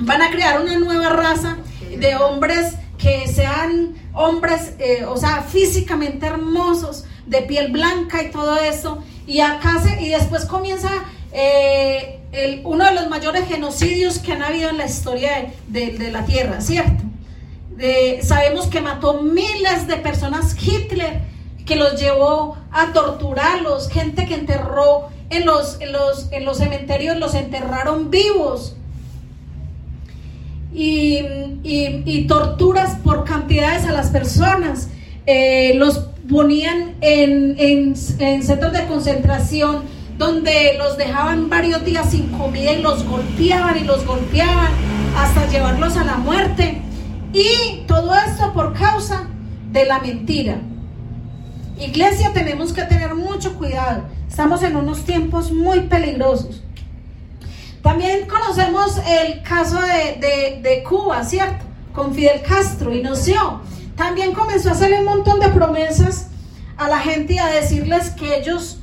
van 0.00 0.22
a 0.22 0.30
crear 0.30 0.60
una 0.60 0.78
nueva 0.78 1.10
raza 1.10 1.58
de 1.96 2.16
hombres 2.16 2.74
que 2.98 3.28
sean 3.28 3.94
hombres, 4.12 4.72
eh, 4.78 5.04
o 5.04 5.16
sea, 5.16 5.42
físicamente 5.42 6.26
hermosos, 6.26 7.04
de 7.26 7.42
piel 7.42 7.70
blanca 7.70 8.22
y 8.22 8.30
todo 8.30 8.58
eso. 8.58 9.02
Y 9.26 9.40
acá 9.40 9.80
se, 9.80 10.02
y 10.02 10.08
después 10.08 10.46
comienza 10.46 10.90
eh, 11.32 12.20
uno 12.64 12.84
de 12.84 12.94
los 12.94 13.08
mayores 13.08 13.46
genocidios 13.46 14.18
que 14.18 14.32
han 14.32 14.42
habido 14.42 14.70
en 14.70 14.78
la 14.78 14.86
historia 14.86 15.52
de, 15.68 16.10
la 16.10 16.24
Tierra, 16.24 16.60
¿cierto? 16.60 17.04
sabemos 18.22 18.66
que 18.66 18.80
mató 18.80 19.22
miles 19.22 19.86
de 19.86 19.96
personas 19.98 20.56
Hitler 20.60 21.20
que 21.68 21.76
los 21.76 22.00
llevó 22.00 22.56
a 22.72 22.92
torturarlos, 22.94 23.90
gente 23.90 24.24
que 24.26 24.34
enterró 24.34 25.10
en 25.28 25.44
los, 25.44 25.78
los, 25.92 26.32
en 26.32 26.46
los 26.46 26.56
cementerios, 26.56 27.18
los 27.18 27.34
enterraron 27.34 28.10
vivos. 28.10 28.74
Y, 30.72 32.24
torturas 32.26 32.96
por 33.04 33.24
cantidades 33.24 33.84
a 33.84 33.92
las 33.92 34.08
personas. 34.08 34.88
Eh, 35.26 35.74
los 35.76 35.98
ponían 36.30 36.96
en, 37.00 37.56
en, 37.58 37.94
en 38.18 38.42
centros 38.42 38.72
de 38.72 38.86
concentración 38.86 39.82
donde 40.18 40.74
los 40.78 40.96
dejaban 40.96 41.48
varios 41.48 41.84
días 41.84 42.10
sin 42.10 42.28
comida 42.28 42.72
y 42.72 42.82
los 42.82 43.04
golpeaban 43.04 43.78
y 43.78 43.84
los 43.84 44.04
golpeaban 44.06 44.72
hasta 45.16 45.46
llevarlos 45.48 45.96
a 45.96 46.04
la 46.04 46.16
muerte. 46.16 46.82
Y 47.32 47.84
todo 47.86 48.14
esto 48.14 48.52
por 48.52 48.72
causa 48.74 49.28
de 49.70 49.84
la 49.84 50.00
mentira. 50.00 50.60
Iglesia, 51.78 52.32
tenemos 52.32 52.72
que 52.72 52.82
tener 52.82 53.14
mucho 53.14 53.54
cuidado. 53.54 54.04
Estamos 54.28 54.62
en 54.62 54.76
unos 54.76 55.04
tiempos 55.04 55.52
muy 55.52 55.80
peligrosos. 55.82 56.62
También 57.82 58.26
conocemos 58.26 58.98
el 59.06 59.42
caso 59.42 59.78
de, 59.80 60.84
Cuba, 60.88 61.24
¿cierto? 61.24 61.64
Con 61.94 62.14
Fidel 62.14 62.42
Castro, 62.42 62.92
y 62.92 63.02
dio. 63.02 63.60
También 63.96 64.32
comenzó 64.32 64.70
a 64.70 64.72
hacerle 64.72 64.98
un 64.98 65.04
montón 65.04 65.40
de 65.40 65.48
promesas 65.48 66.28
a 66.76 66.88
la 66.88 66.98
gente 66.98 67.34
y 67.34 67.38
a 67.38 67.46
decirles 67.46 68.10
que 68.10 68.38
ellos, 68.38 68.78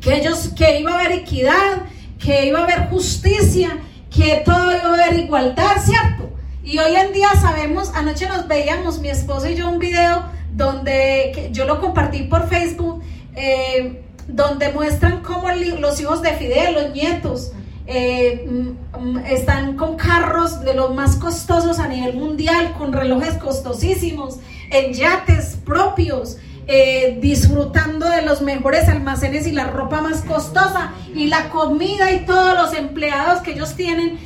que 0.00 0.16
ellos, 0.16 0.50
que 0.56 0.80
iba 0.80 0.92
a 0.92 0.94
haber 1.00 1.12
equidad, 1.12 1.82
que 2.18 2.46
iba 2.46 2.60
a 2.60 2.64
haber 2.64 2.88
justicia, 2.88 3.78
que 4.10 4.42
todo 4.44 4.72
iba 4.72 4.90
a 4.90 4.94
haber 4.94 5.18
igualdad, 5.18 5.76
¿cierto? 5.84 6.30
Y 6.62 6.78
hoy 6.78 6.94
en 6.94 7.12
día 7.12 7.30
sabemos, 7.40 7.90
anoche 7.94 8.28
nos 8.28 8.46
veíamos 8.46 9.00
mi 9.00 9.08
esposo 9.08 9.48
y 9.48 9.54
yo 9.54 9.68
un 9.68 9.78
video 9.78 10.24
donde 10.54 11.50
yo 11.52 11.64
lo 11.64 11.80
compartí 11.80 12.24
por 12.24 12.48
Facebook, 12.48 13.02
eh, 13.34 14.02
donde 14.26 14.72
muestran 14.72 15.22
cómo 15.22 15.48
los 15.78 16.00
hijos 16.00 16.22
de 16.22 16.32
Fidel, 16.34 16.74
los 16.74 16.92
nietos, 16.92 17.52
eh, 17.86 18.46
mm, 18.48 19.18
están 19.26 19.76
con 19.76 19.96
carros 19.96 20.60
de 20.60 20.74
los 20.74 20.94
más 20.94 21.16
costosos 21.16 21.78
a 21.78 21.88
nivel 21.88 22.14
mundial, 22.16 22.74
con 22.78 22.92
relojes 22.92 23.34
costosísimos, 23.34 24.38
en 24.70 24.92
yates 24.92 25.58
propios, 25.64 26.36
eh, 26.66 27.18
disfrutando 27.20 28.08
de 28.08 28.22
los 28.22 28.42
mejores 28.42 28.88
almacenes 28.88 29.46
y 29.48 29.52
la 29.52 29.64
ropa 29.64 30.00
más 30.00 30.20
costosa 30.20 30.92
y 31.12 31.26
la 31.26 31.48
comida 31.48 32.12
y 32.12 32.24
todos 32.24 32.54
los 32.54 32.74
empleados 32.74 33.40
que 33.40 33.52
ellos 33.52 33.74
tienen 33.74 34.18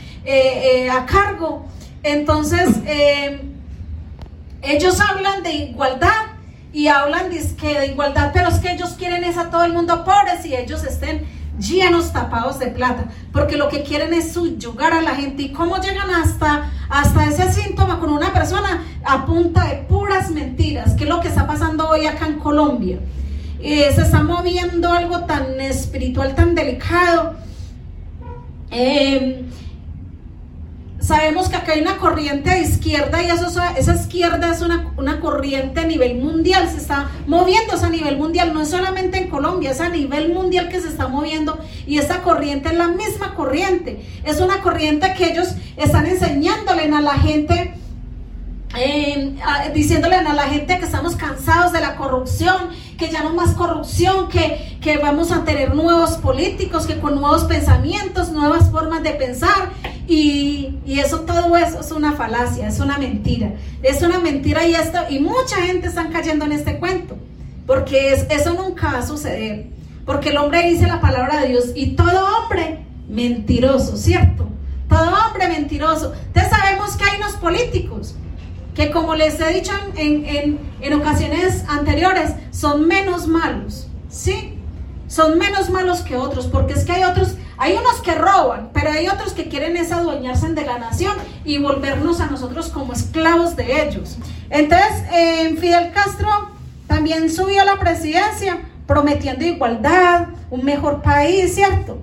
a 0.91 1.07
cargo. 1.07 1.67
Entonces, 2.03 2.69
ellos 4.65 5.01
hablan 5.01 5.43
de 5.43 5.53
igualdad 5.53 6.35
y 6.73 6.89
hablan 6.89 7.31
de, 7.31 7.41
de 7.41 7.87
igualdad, 7.87 8.31
pero 8.33 8.49
es 8.49 8.59
que 8.59 8.73
ellos 8.73 8.95
quieren 8.99 9.25
es 9.25 9.37
a 9.37 9.51
todo 9.51 9.65
el 9.65 9.73
mundo 9.73 10.05
pobres 10.05 10.45
y 10.45 10.55
ellos 10.55 10.83
estén 10.85 11.25
llenos 11.59 12.13
tapados 12.13 12.59
de 12.59 12.67
plata, 12.69 13.07
porque 13.33 13.57
lo 13.57 13.69
que 13.69 13.83
quieren 13.83 14.13
es 14.13 14.33
subyugar 14.33 14.93
a 14.93 15.01
la 15.01 15.15
gente. 15.15 15.43
¿Y 15.45 15.53
cómo 15.53 15.77
llegan 15.81 16.11
hasta, 16.11 16.71
hasta 16.89 17.27
ese 17.27 17.53
síntoma 17.53 18.01
con 18.01 18.11
una 18.11 18.33
persona 18.33 18.85
a 19.05 19.25
punta 19.25 19.65
de 19.69 19.77
puras 19.77 20.31
mentiras? 20.31 20.95
Que 20.95 21.05
es 21.05 21.11
lo 21.11 21.21
que 21.21 21.29
está 21.29 21.47
pasando 21.47 21.89
hoy 21.89 22.07
acá 22.07 22.27
en 22.27 22.39
Colombia. 22.39 22.99
Eh, 23.61 23.91
se 23.95 24.03
está 24.03 24.23
moviendo 24.23 24.93
algo 24.93 25.21
tan 25.21 25.61
espiritual, 25.61 26.35
tan 26.35 26.55
delicado. 26.55 27.35
Eh, 28.71 29.45
Sabemos 31.05 31.51
que 31.51 31.57
acá 31.57 31.73
hay 31.73 31.83
una 31.83 31.99
corriente 31.99 32.49
de 32.49 32.63
izquierda 32.63 33.23
y 33.23 33.27
eso, 33.29 33.47
esa 33.77 33.95
izquierda 33.95 34.51
es 34.51 34.63
una, 34.63 34.91
una 34.97 35.21
corriente 35.21 35.81
a 35.81 35.85
nivel 35.85 36.17
mundial, 36.17 36.67
se 36.71 36.79
está 36.79 37.11
moviendo 37.27 37.75
a 37.75 37.91
nivel 37.91 38.17
mundial, 38.17 38.55
no 38.55 38.63
es 38.63 38.71
solamente 38.71 39.19
en 39.19 39.29
Colombia, 39.29 39.73
es 39.73 39.83
a 39.83 39.91
nivel 39.91 40.33
mundial 40.33 40.71
que 40.71 40.81
se 40.81 40.89
está 40.89 41.07
moviendo 41.09 41.59
y 41.87 41.99
esta 41.99 42.23
corriente 42.23 42.71
es 42.71 42.77
la 42.77 42.89
misma 42.89 43.35
corriente, 43.35 44.03
es 44.25 44.41
una 44.41 44.63
corriente 44.63 45.13
que 45.13 45.31
ellos 45.31 45.49
están 45.77 46.07
enseñándole 46.07 46.85
a 46.85 47.01
la 47.03 47.15
gente 47.19 47.75
eh, 48.77 49.37
diciéndole 49.75 50.17
a 50.17 50.33
la 50.33 50.45
gente 50.45 50.79
que 50.79 50.85
estamos 50.85 51.17
cansados 51.17 51.73
de 51.73 51.81
la 51.81 51.97
corrupción, 51.97 52.71
que 52.99 53.09
ya 53.09 53.23
no 53.23 53.35
más 53.35 53.51
corrupción, 53.51 54.29
que, 54.29 54.79
que 54.81 54.97
vamos 54.99 55.31
a 55.31 55.45
tener 55.45 55.75
nuevos 55.75 56.13
políticos, 56.13 56.87
que 56.87 56.99
con 56.99 57.15
nuevos 57.21 57.45
pensamientos, 57.45 58.31
nuevas 58.31 58.71
formas 58.71 59.03
de 59.03 59.11
pensar. 59.11 59.71
Y, 60.07 60.79
y, 60.85 61.01
eso, 61.01 61.21
todo 61.21 61.57
eso 61.57 61.81
es 61.81 61.91
una 61.91 62.13
falacia, 62.13 62.69
es 62.69 62.81
una 62.81 62.99
mentira. 62.99 63.55
Es 63.83 64.03
una 64.03 64.19
mentira 64.19 64.67
y, 64.67 64.75
esto, 64.75 64.99
y 65.09 65.19
mucha 65.19 65.57
gente 65.57 65.89
está 65.89 66.09
cayendo 66.11 66.45
en 66.45 66.53
este 66.53 66.79
cuento, 66.79 67.17
porque 67.67 68.13
es, 68.13 68.27
eso 68.31 68.55
nunca 68.55 68.93
va 68.93 68.99
a 68.99 69.07
suceder. 69.07 69.67
Porque 70.05 70.31
el 70.31 70.37
hombre 70.37 70.69
dice 70.69 70.87
la 70.87 71.01
palabra 71.01 71.41
de 71.41 71.49
Dios 71.49 71.71
y 71.75 71.97
todo 71.97 72.27
hombre 72.39 72.85
mentiroso, 73.09 73.97
¿cierto? 73.97 74.49
Todo 74.89 75.11
hombre 75.27 75.49
mentiroso. 75.49 76.13
Entonces 76.27 76.51
sabemos 76.51 76.97
que 76.97 77.05
hay 77.05 77.17
unos 77.19 77.33
políticos 77.37 78.15
que 78.75 78.91
como 78.91 79.15
les 79.15 79.41
he 79.41 79.53
dicho 79.55 79.73
en, 79.97 80.59
ocasiones 80.95 81.65
anteriores, 81.69 82.33
son 82.51 82.87
menos 82.87 83.27
malos, 83.27 83.87
¿sí? 84.09 84.59
Son 85.07 85.39
menos 85.39 85.71
malos 85.71 86.01
que 86.01 86.17
otros, 86.17 86.47
porque 86.47 86.75
es 86.75 86.85
que 86.85 86.93
hay 86.93 87.05
otros, 87.05 87.37
hay 87.57 87.75
unos 87.75 88.01
que 88.03 88.15
roban, 88.15 88.71
pero 88.73 88.91
hay 88.91 89.09
otros 89.09 89.33
que 89.33 89.49
quieren 89.49 89.77
es 89.77 89.93
adueñarse 89.93 90.53
de 90.53 90.65
la 90.65 90.79
nación 90.79 91.15
y 91.45 91.59
volvernos 91.59 92.21
a 92.21 92.27
nosotros 92.27 92.69
como 92.69 92.93
esclavos 92.93 93.57
de 93.57 93.83
ellos. 93.83 94.19
Entonces, 94.51 95.05
Fidel 95.61 95.93
Castro 95.93 96.29
también 96.87 97.31
subió 97.31 97.63
a 97.63 97.65
la 97.65 97.79
presidencia 97.79 98.59
prometiendo 98.87 99.45
igualdad, 99.45 100.29
un 100.51 100.65
mejor 100.65 101.03
país, 101.03 101.55
¿cierto? 101.55 101.99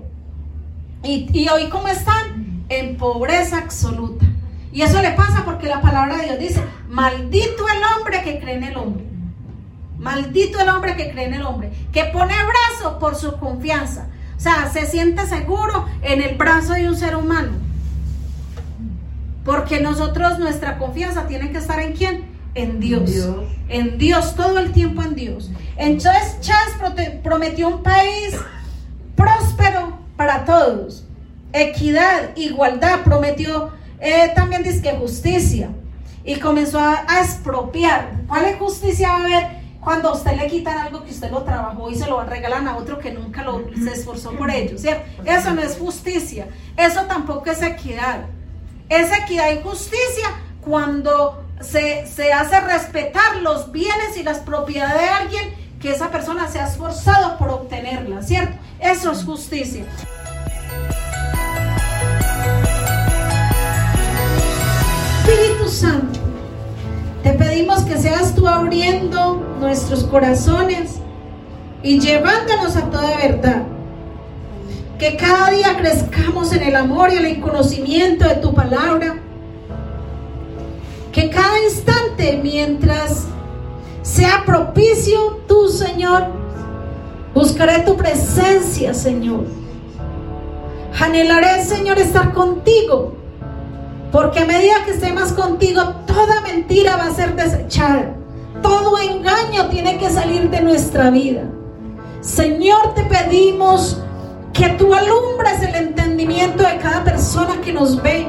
Y, 1.02 1.28
y 1.32 1.48
hoy, 1.48 1.68
¿cómo 1.68 1.88
están? 1.88 2.64
En 2.68 2.96
pobreza 2.96 3.58
absoluta. 3.58 4.24
Y 4.72 4.82
eso 4.82 5.02
le 5.02 5.10
pasa 5.12 5.44
porque 5.44 5.66
la 5.66 5.80
palabra 5.80 6.16
de 6.16 6.24
Dios 6.24 6.38
dice, 6.38 6.62
maldito 6.88 7.66
el 7.68 7.82
hombre 7.94 8.22
que 8.22 8.38
cree 8.40 8.56
en 8.56 8.64
el 8.64 8.76
hombre. 8.76 9.04
Maldito 9.98 10.58
el 10.60 10.68
hombre 10.68 10.96
que 10.96 11.10
cree 11.12 11.26
en 11.26 11.34
el 11.34 11.42
hombre, 11.42 11.70
que 11.92 12.04
pone 12.06 12.34
brazo 12.34 12.98
por 12.98 13.14
su 13.14 13.36
confianza. 13.38 14.08
O 14.42 14.44
sea, 14.44 14.68
se 14.72 14.86
siente 14.86 15.24
seguro 15.28 15.86
en 16.02 16.20
el 16.20 16.34
brazo 16.36 16.72
de 16.72 16.88
un 16.88 16.96
ser 16.96 17.14
humano. 17.14 17.52
Porque 19.44 19.78
nosotros, 19.78 20.40
nuestra 20.40 20.78
confianza 20.78 21.28
tiene 21.28 21.52
que 21.52 21.58
estar 21.58 21.78
en 21.78 21.92
quién? 21.92 22.24
En 22.56 22.80
Dios. 22.80 23.08
En 23.68 23.98
Dios, 23.98 24.34
todo 24.34 24.58
el 24.58 24.72
tiempo 24.72 25.00
en 25.00 25.14
Dios. 25.14 25.52
Entonces 25.76 26.40
Chávez 26.40 26.74
prometió 27.22 27.68
un 27.68 27.84
país 27.84 28.34
próspero 29.14 30.00
para 30.16 30.44
todos. 30.44 31.04
Equidad, 31.52 32.34
igualdad, 32.34 33.04
prometió 33.04 33.70
eh, 34.00 34.32
también 34.34 34.64
dice 34.64 34.82
que 34.82 34.90
justicia. 34.90 35.70
Y 36.24 36.40
comenzó 36.40 36.80
a, 36.80 37.04
expropiar. 37.22 38.10
¿Cuál 38.26 38.46
es 38.46 38.56
justicia 38.56 39.10
va 39.10 39.14
a 39.14 39.20
haber 39.20 39.61
cuando 39.82 40.10
a 40.10 40.12
usted 40.12 40.36
le 40.36 40.46
quitan 40.46 40.78
algo 40.78 41.02
que 41.02 41.10
usted 41.10 41.30
lo 41.30 41.42
trabajó 41.42 41.90
y 41.90 41.96
se 41.96 42.06
lo 42.06 42.22
regalan 42.22 42.68
a 42.68 42.76
otro 42.76 43.00
que 43.00 43.10
nunca 43.10 43.42
lo, 43.42 43.64
se 43.74 43.92
esforzó 43.92 44.30
por 44.32 44.48
ello? 44.48 44.78
¿cierto? 44.78 45.04
Eso 45.24 45.52
no 45.52 45.60
es 45.60 45.76
justicia. 45.76 46.46
Eso 46.76 47.02
tampoco 47.02 47.50
es 47.50 47.60
equidad. 47.62 48.26
Es 48.88 49.10
equidad 49.12 49.52
y 49.52 49.60
justicia 49.62 50.28
cuando 50.60 51.44
se, 51.60 52.06
se 52.06 52.32
hace 52.32 52.60
respetar 52.60 53.36
los 53.42 53.72
bienes 53.72 54.16
y 54.16 54.22
las 54.22 54.38
propiedades 54.38 55.00
de 55.00 55.08
alguien 55.08 55.54
que 55.80 55.90
esa 55.90 56.10
persona 56.10 56.48
se 56.48 56.60
ha 56.60 56.68
esforzado 56.68 57.36
por 57.36 57.48
obtenerla, 57.48 58.22
¿cierto? 58.22 58.56
Eso 58.78 59.10
es 59.10 59.24
justicia. 59.24 59.84
Espíritu 65.26 65.68
Santo, 65.68 66.11
pedimos 67.32 67.84
que 67.84 67.96
seas 67.96 68.34
tú 68.34 68.48
abriendo 68.48 69.42
nuestros 69.60 70.04
corazones 70.04 70.96
y 71.82 72.00
llevándonos 72.00 72.76
a 72.76 72.90
toda 72.90 73.16
verdad. 73.16 73.62
Que 74.98 75.16
cada 75.16 75.50
día 75.50 75.76
crezcamos 75.76 76.52
en 76.52 76.62
el 76.62 76.76
amor 76.76 77.10
y 77.12 77.16
el 77.16 77.40
conocimiento 77.40 78.26
de 78.26 78.36
tu 78.36 78.54
palabra. 78.54 79.16
Que 81.12 81.28
cada 81.28 81.62
instante, 81.64 82.40
mientras 82.42 83.26
sea 84.02 84.44
propicio 84.46 85.40
tú, 85.46 85.68
Señor, 85.68 86.26
buscaré 87.34 87.80
tu 87.80 87.96
presencia, 87.96 88.94
Señor. 88.94 89.44
Anhelaré, 90.98 91.64
Señor, 91.64 91.98
estar 91.98 92.32
contigo 92.32 93.21
porque 94.12 94.40
a 94.40 94.44
medida 94.44 94.84
que 94.84 94.90
estemos 94.90 95.32
contigo, 95.32 95.82
toda 96.06 96.42
mentira 96.42 96.98
va 96.98 97.06
a 97.06 97.14
ser 97.14 97.34
desechada. 97.34 98.14
Todo 98.60 98.98
engaño 98.98 99.68
tiene 99.70 99.98
que 99.98 100.10
salir 100.10 100.50
de 100.50 100.60
nuestra 100.60 101.08
vida. 101.10 101.44
Señor, 102.20 102.92
te 102.94 103.04
pedimos 103.04 104.02
que 104.52 104.68
tú 104.68 104.92
alumbres 104.92 105.62
el 105.62 105.74
entendimiento 105.74 106.62
de 106.62 106.76
cada 106.76 107.02
persona 107.02 107.58
que 107.64 107.72
nos 107.72 108.00
ve 108.02 108.28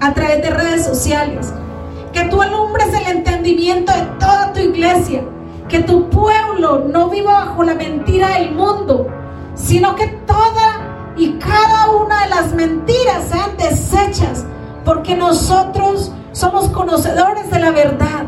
a 0.00 0.14
través 0.14 0.42
de 0.42 0.50
redes 0.50 0.84
sociales. 0.86 1.52
Que 2.12 2.26
tú 2.26 2.40
alumbres 2.40 2.86
el 2.94 3.16
entendimiento 3.16 3.92
de 3.92 4.02
toda 4.20 4.52
tu 4.52 4.60
iglesia. 4.60 5.24
Que 5.68 5.80
tu 5.80 6.08
pueblo 6.08 6.84
no 6.88 7.10
viva 7.10 7.32
bajo 7.32 7.64
la 7.64 7.74
mentira 7.74 8.38
del 8.38 8.52
mundo, 8.52 9.08
sino 9.56 9.96
que 9.96 10.06
toda 10.24 11.14
y 11.16 11.32
cada 11.32 11.90
una 11.90 12.22
de 12.22 12.28
las 12.28 12.52
mentiras 12.52 13.24
sean 13.28 13.56
desechas 13.56 14.46
porque 14.84 15.16
nosotros 15.16 16.12
somos 16.32 16.68
conocedores 16.68 17.50
de 17.50 17.58
la 17.58 17.70
verdad. 17.70 18.24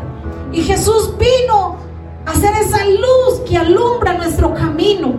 Y 0.53 0.63
Jesús 0.63 1.15
vino 1.19 1.77
a 2.25 2.35
ser 2.35 2.55
esa 2.55 2.85
luz 2.85 3.41
que 3.49 3.57
alumbra 3.57 4.15
nuestro 4.15 4.55
camino. 4.55 5.15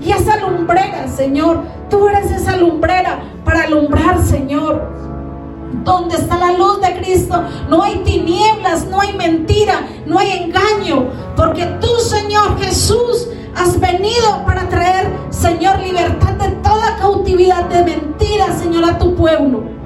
Y 0.00 0.12
esa 0.12 0.36
lumbrera, 0.38 1.08
Señor, 1.08 1.62
tú 1.90 2.08
eres 2.08 2.30
esa 2.30 2.56
lumbrera 2.56 3.20
para 3.44 3.64
alumbrar, 3.64 4.22
Señor. 4.22 5.00
Cristo 7.00 7.42
no 7.68 7.82
hay 7.82 7.98
tinieblas, 8.04 8.86
no 8.86 9.00
hay 9.00 9.12
mentira, 9.14 9.86
no 10.06 10.18
hay 10.18 10.44
engaño, 10.44 11.08
porque 11.36 11.66
tú, 11.80 11.88
Señor 12.00 12.58
Jesús, 12.60 13.28
has 13.56 13.78
venido 13.80 14.44
para 14.46 14.68
traer, 14.68 15.10
Señor, 15.30 15.78
libertad 15.80 16.34
de 16.34 16.50
toda 16.62 16.96
cautividad 16.98 17.64
de 17.64 17.84
mentiras, 17.84 18.58
Señor, 18.58 18.84
a 18.84 18.98
tu 18.98 19.14
pueblo. 19.14 19.79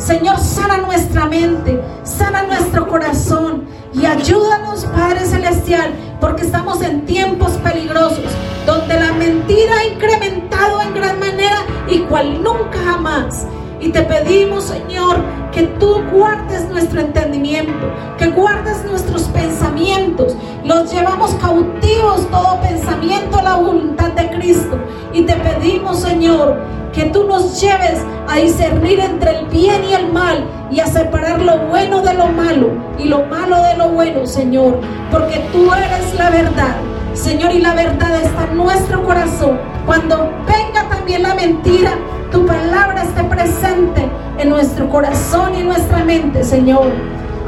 Señor, 0.00 0.38
sana 0.38 0.78
nuestra 0.78 1.26
mente, 1.26 1.78
sana 2.04 2.44
nuestro 2.44 2.88
corazón 2.88 3.66
y 3.92 4.06
ayúdanos, 4.06 4.86
Padre 4.86 5.26
Celestial, 5.26 5.92
porque 6.18 6.42
estamos 6.42 6.80
en 6.80 7.04
tiempos 7.04 7.52
peligrosos, 7.58 8.24
donde 8.64 8.98
la 8.98 9.12
mentira 9.12 9.74
ha 9.76 9.84
incrementado 9.84 10.80
en 10.80 10.94
gran 10.94 11.20
manera 11.20 11.58
y 11.86 11.98
cual 12.00 12.42
nunca 12.42 12.78
jamás. 12.82 13.46
Y 13.78 13.90
te 13.90 14.00
pedimos, 14.02 14.64
Señor, 14.64 15.22
que 15.52 15.64
tú 15.78 16.02
guardes 16.10 16.66
nuestro 16.70 17.00
entendimiento, 17.00 17.92
que 18.16 18.28
guardes 18.28 18.82
nuestros 18.86 19.24
pensamientos. 19.24 20.34
Los 20.64 20.90
llevamos 20.92 21.34
cautivos 21.34 22.26
todo 22.30 22.58
pensamiento 22.62 23.38
a 23.38 23.42
la 23.42 23.56
voluntad 23.56 24.12
de 24.12 24.30
Cristo. 24.30 24.78
Y 25.12 25.22
te 25.22 25.34
pedimos, 25.34 26.00
Señor, 26.00 26.58
que 27.00 27.06
tú 27.06 27.24
nos 27.24 27.58
lleves 27.58 27.98
a 28.28 28.36
discernir 28.36 29.00
entre 29.00 29.38
el 29.38 29.46
bien 29.46 29.82
y 29.84 29.94
el 29.94 30.12
mal 30.12 30.44
y 30.70 30.80
a 30.80 30.86
separar 30.86 31.40
lo 31.40 31.56
bueno 31.68 32.02
de 32.02 32.12
lo 32.12 32.26
malo 32.26 32.72
y 32.98 33.04
lo 33.04 33.24
malo 33.24 33.56
de 33.62 33.74
lo 33.78 33.88
bueno, 33.88 34.26
Señor, 34.26 34.78
porque 35.10 35.38
tú 35.50 35.72
eres 35.72 36.14
la 36.18 36.28
verdad. 36.28 36.76
Señor, 37.14 37.52
y 37.52 37.60
la 37.60 37.74
verdad 37.74 38.20
está 38.22 38.44
en 38.50 38.58
nuestro 38.58 39.02
corazón. 39.02 39.58
Cuando 39.86 40.30
venga 40.46 40.90
también 40.90 41.22
la 41.22 41.34
mentira, 41.34 41.92
tu 42.30 42.44
palabra 42.44 43.02
esté 43.02 43.24
presente 43.24 44.06
en 44.36 44.50
nuestro 44.50 44.86
corazón 44.90 45.54
y 45.58 45.62
nuestra 45.62 46.04
mente, 46.04 46.44
Señor. 46.44 46.92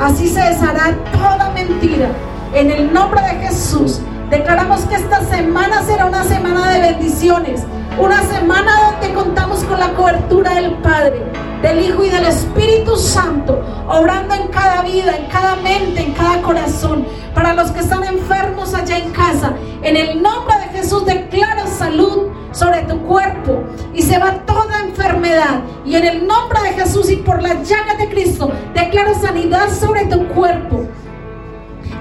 Así 0.00 0.28
se 0.28 0.40
deshará 0.40 0.96
toda 1.12 1.50
mentira. 1.50 2.08
En 2.54 2.70
el 2.70 2.90
nombre 2.90 3.20
de 3.20 3.46
Jesús, 3.46 4.00
declaramos 4.30 4.80
que 4.86 4.94
esta 4.94 5.20
semana 5.26 5.82
será 5.82 6.06
una 6.06 6.24
semana 6.24 6.70
de 6.70 6.80
bendiciones. 6.80 7.66
Una 7.98 8.22
semana 8.22 8.92
donde 8.92 9.12
contamos 9.12 9.62
con 9.64 9.78
la 9.78 9.92
cobertura 9.92 10.54
del 10.54 10.72
Padre, 10.78 11.22
del 11.60 11.84
Hijo 11.84 12.02
y 12.02 12.08
del 12.08 12.24
Espíritu 12.24 12.96
Santo, 12.96 13.62
obrando 13.86 14.34
en 14.34 14.48
cada 14.48 14.82
vida, 14.82 15.14
en 15.16 15.26
cada 15.26 15.56
mente, 15.56 16.00
en 16.00 16.12
cada 16.12 16.40
corazón. 16.40 17.06
Para 17.34 17.52
los 17.52 17.70
que 17.70 17.80
están 17.80 18.02
enfermos 18.04 18.74
allá 18.74 18.98
en 18.98 19.10
casa, 19.10 19.52
en 19.82 19.96
el 19.96 20.22
nombre 20.22 20.54
de 20.56 20.78
Jesús 20.78 21.04
declaro 21.04 21.66
salud 21.66 22.28
sobre 22.52 22.82
tu 22.82 22.98
cuerpo 23.02 23.62
y 23.94 24.02
se 24.02 24.18
va 24.18 24.32
toda 24.46 24.80
enfermedad. 24.80 25.60
Y 25.84 25.94
en 25.96 26.04
el 26.04 26.26
nombre 26.26 26.60
de 26.62 26.72
Jesús 26.72 27.10
y 27.10 27.16
por 27.16 27.42
la 27.42 27.62
llaga 27.62 27.94
de 27.98 28.08
Cristo, 28.08 28.50
declaro 28.74 29.14
sanidad 29.20 29.68
sobre 29.70 30.06
tu 30.06 30.26
cuerpo. 30.28 30.86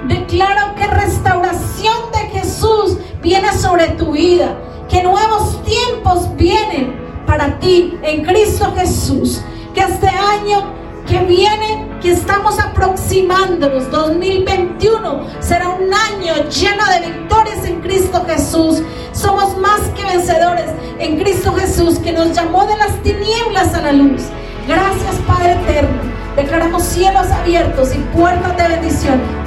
Declaro 0.08 0.74
que 0.76 0.88
restauración 0.88 2.12
de 2.14 2.40
Jesús 2.40 2.98
viene 3.22 3.52
sobre 3.54 3.90
tu 3.90 4.14
vida, 4.14 4.58
que 4.90 5.04
nuevos 5.04 5.61
tiempos 5.72 6.36
vienen 6.36 6.96
para 7.26 7.58
ti 7.60 7.98
en 8.04 8.24
Cristo 8.24 8.74
Jesús. 8.76 9.42
Que 9.74 9.82
este 9.82 10.08
año 10.08 10.74
que 11.08 11.20
viene, 11.20 11.88
que 12.02 12.12
estamos 12.12 12.60
aproximándonos, 12.60 13.90
2021, 13.90 15.28
será 15.40 15.70
un 15.70 15.94
año 15.94 16.50
lleno 16.50 16.84
de 16.92 17.12
victorias 17.12 17.66
en 17.66 17.80
Cristo 17.82 18.24
Jesús. 18.28 18.84
Somos 19.14 19.58
más 19.58 19.80
que 19.96 20.04
vencedores 20.04 20.70
en 21.00 21.18
Cristo 21.18 21.54
Jesús, 21.54 22.00
que 22.00 22.12
nos 22.12 22.34
llamó 22.34 22.66
de 22.66 22.78
las 22.78 23.02
tinieblas 23.02 23.74
a 23.74 23.82
la 23.82 23.94
luz. 23.94 24.24
Gracias 24.68 25.16
Padre 25.26 25.54
Eterno. 25.54 26.02
Declaramos 26.36 26.84
cielos 26.84 27.28
abiertos 27.30 27.96
y 27.96 28.00
puertas 28.16 28.56
de 28.58 28.68
bendición. 28.68 29.41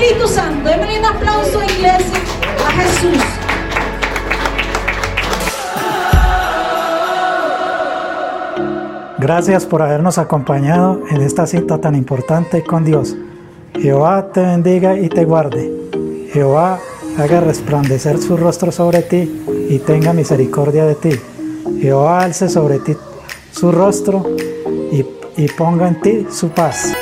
Espíritu 0.00 0.28
Santo. 0.28 0.66
Denle 0.66 0.98
un 0.98 1.04
aplauso, 1.04 1.62
iglesia, 1.62 2.18
a 2.66 2.70
Jesús. 2.72 3.22
Gracias 9.18 9.66
por 9.66 9.82
habernos 9.82 10.16
acompañado 10.16 11.02
en 11.10 11.20
esta 11.20 11.46
cita 11.46 11.78
tan 11.82 11.94
importante 11.94 12.64
con 12.64 12.84
Dios. 12.84 13.14
Jehová 13.74 14.32
te 14.32 14.40
bendiga 14.40 14.96
y 14.96 15.10
te 15.10 15.26
guarde. 15.26 15.70
Jehová 16.32 16.78
haga 17.18 17.40
resplandecer 17.40 18.18
su 18.18 18.38
rostro 18.38 18.72
sobre 18.72 19.02
ti 19.02 19.44
y 19.68 19.80
tenga 19.80 20.14
misericordia 20.14 20.86
de 20.86 20.94
ti. 20.94 21.10
Jehová 21.78 22.22
alce 22.22 22.48
sobre 22.48 22.78
ti 22.78 22.96
su 23.52 23.70
rostro 23.70 24.24
y 25.36 25.48
ponga 25.48 25.88
en 25.88 26.00
ti 26.00 26.26
su 26.30 26.48
paz. 26.48 26.94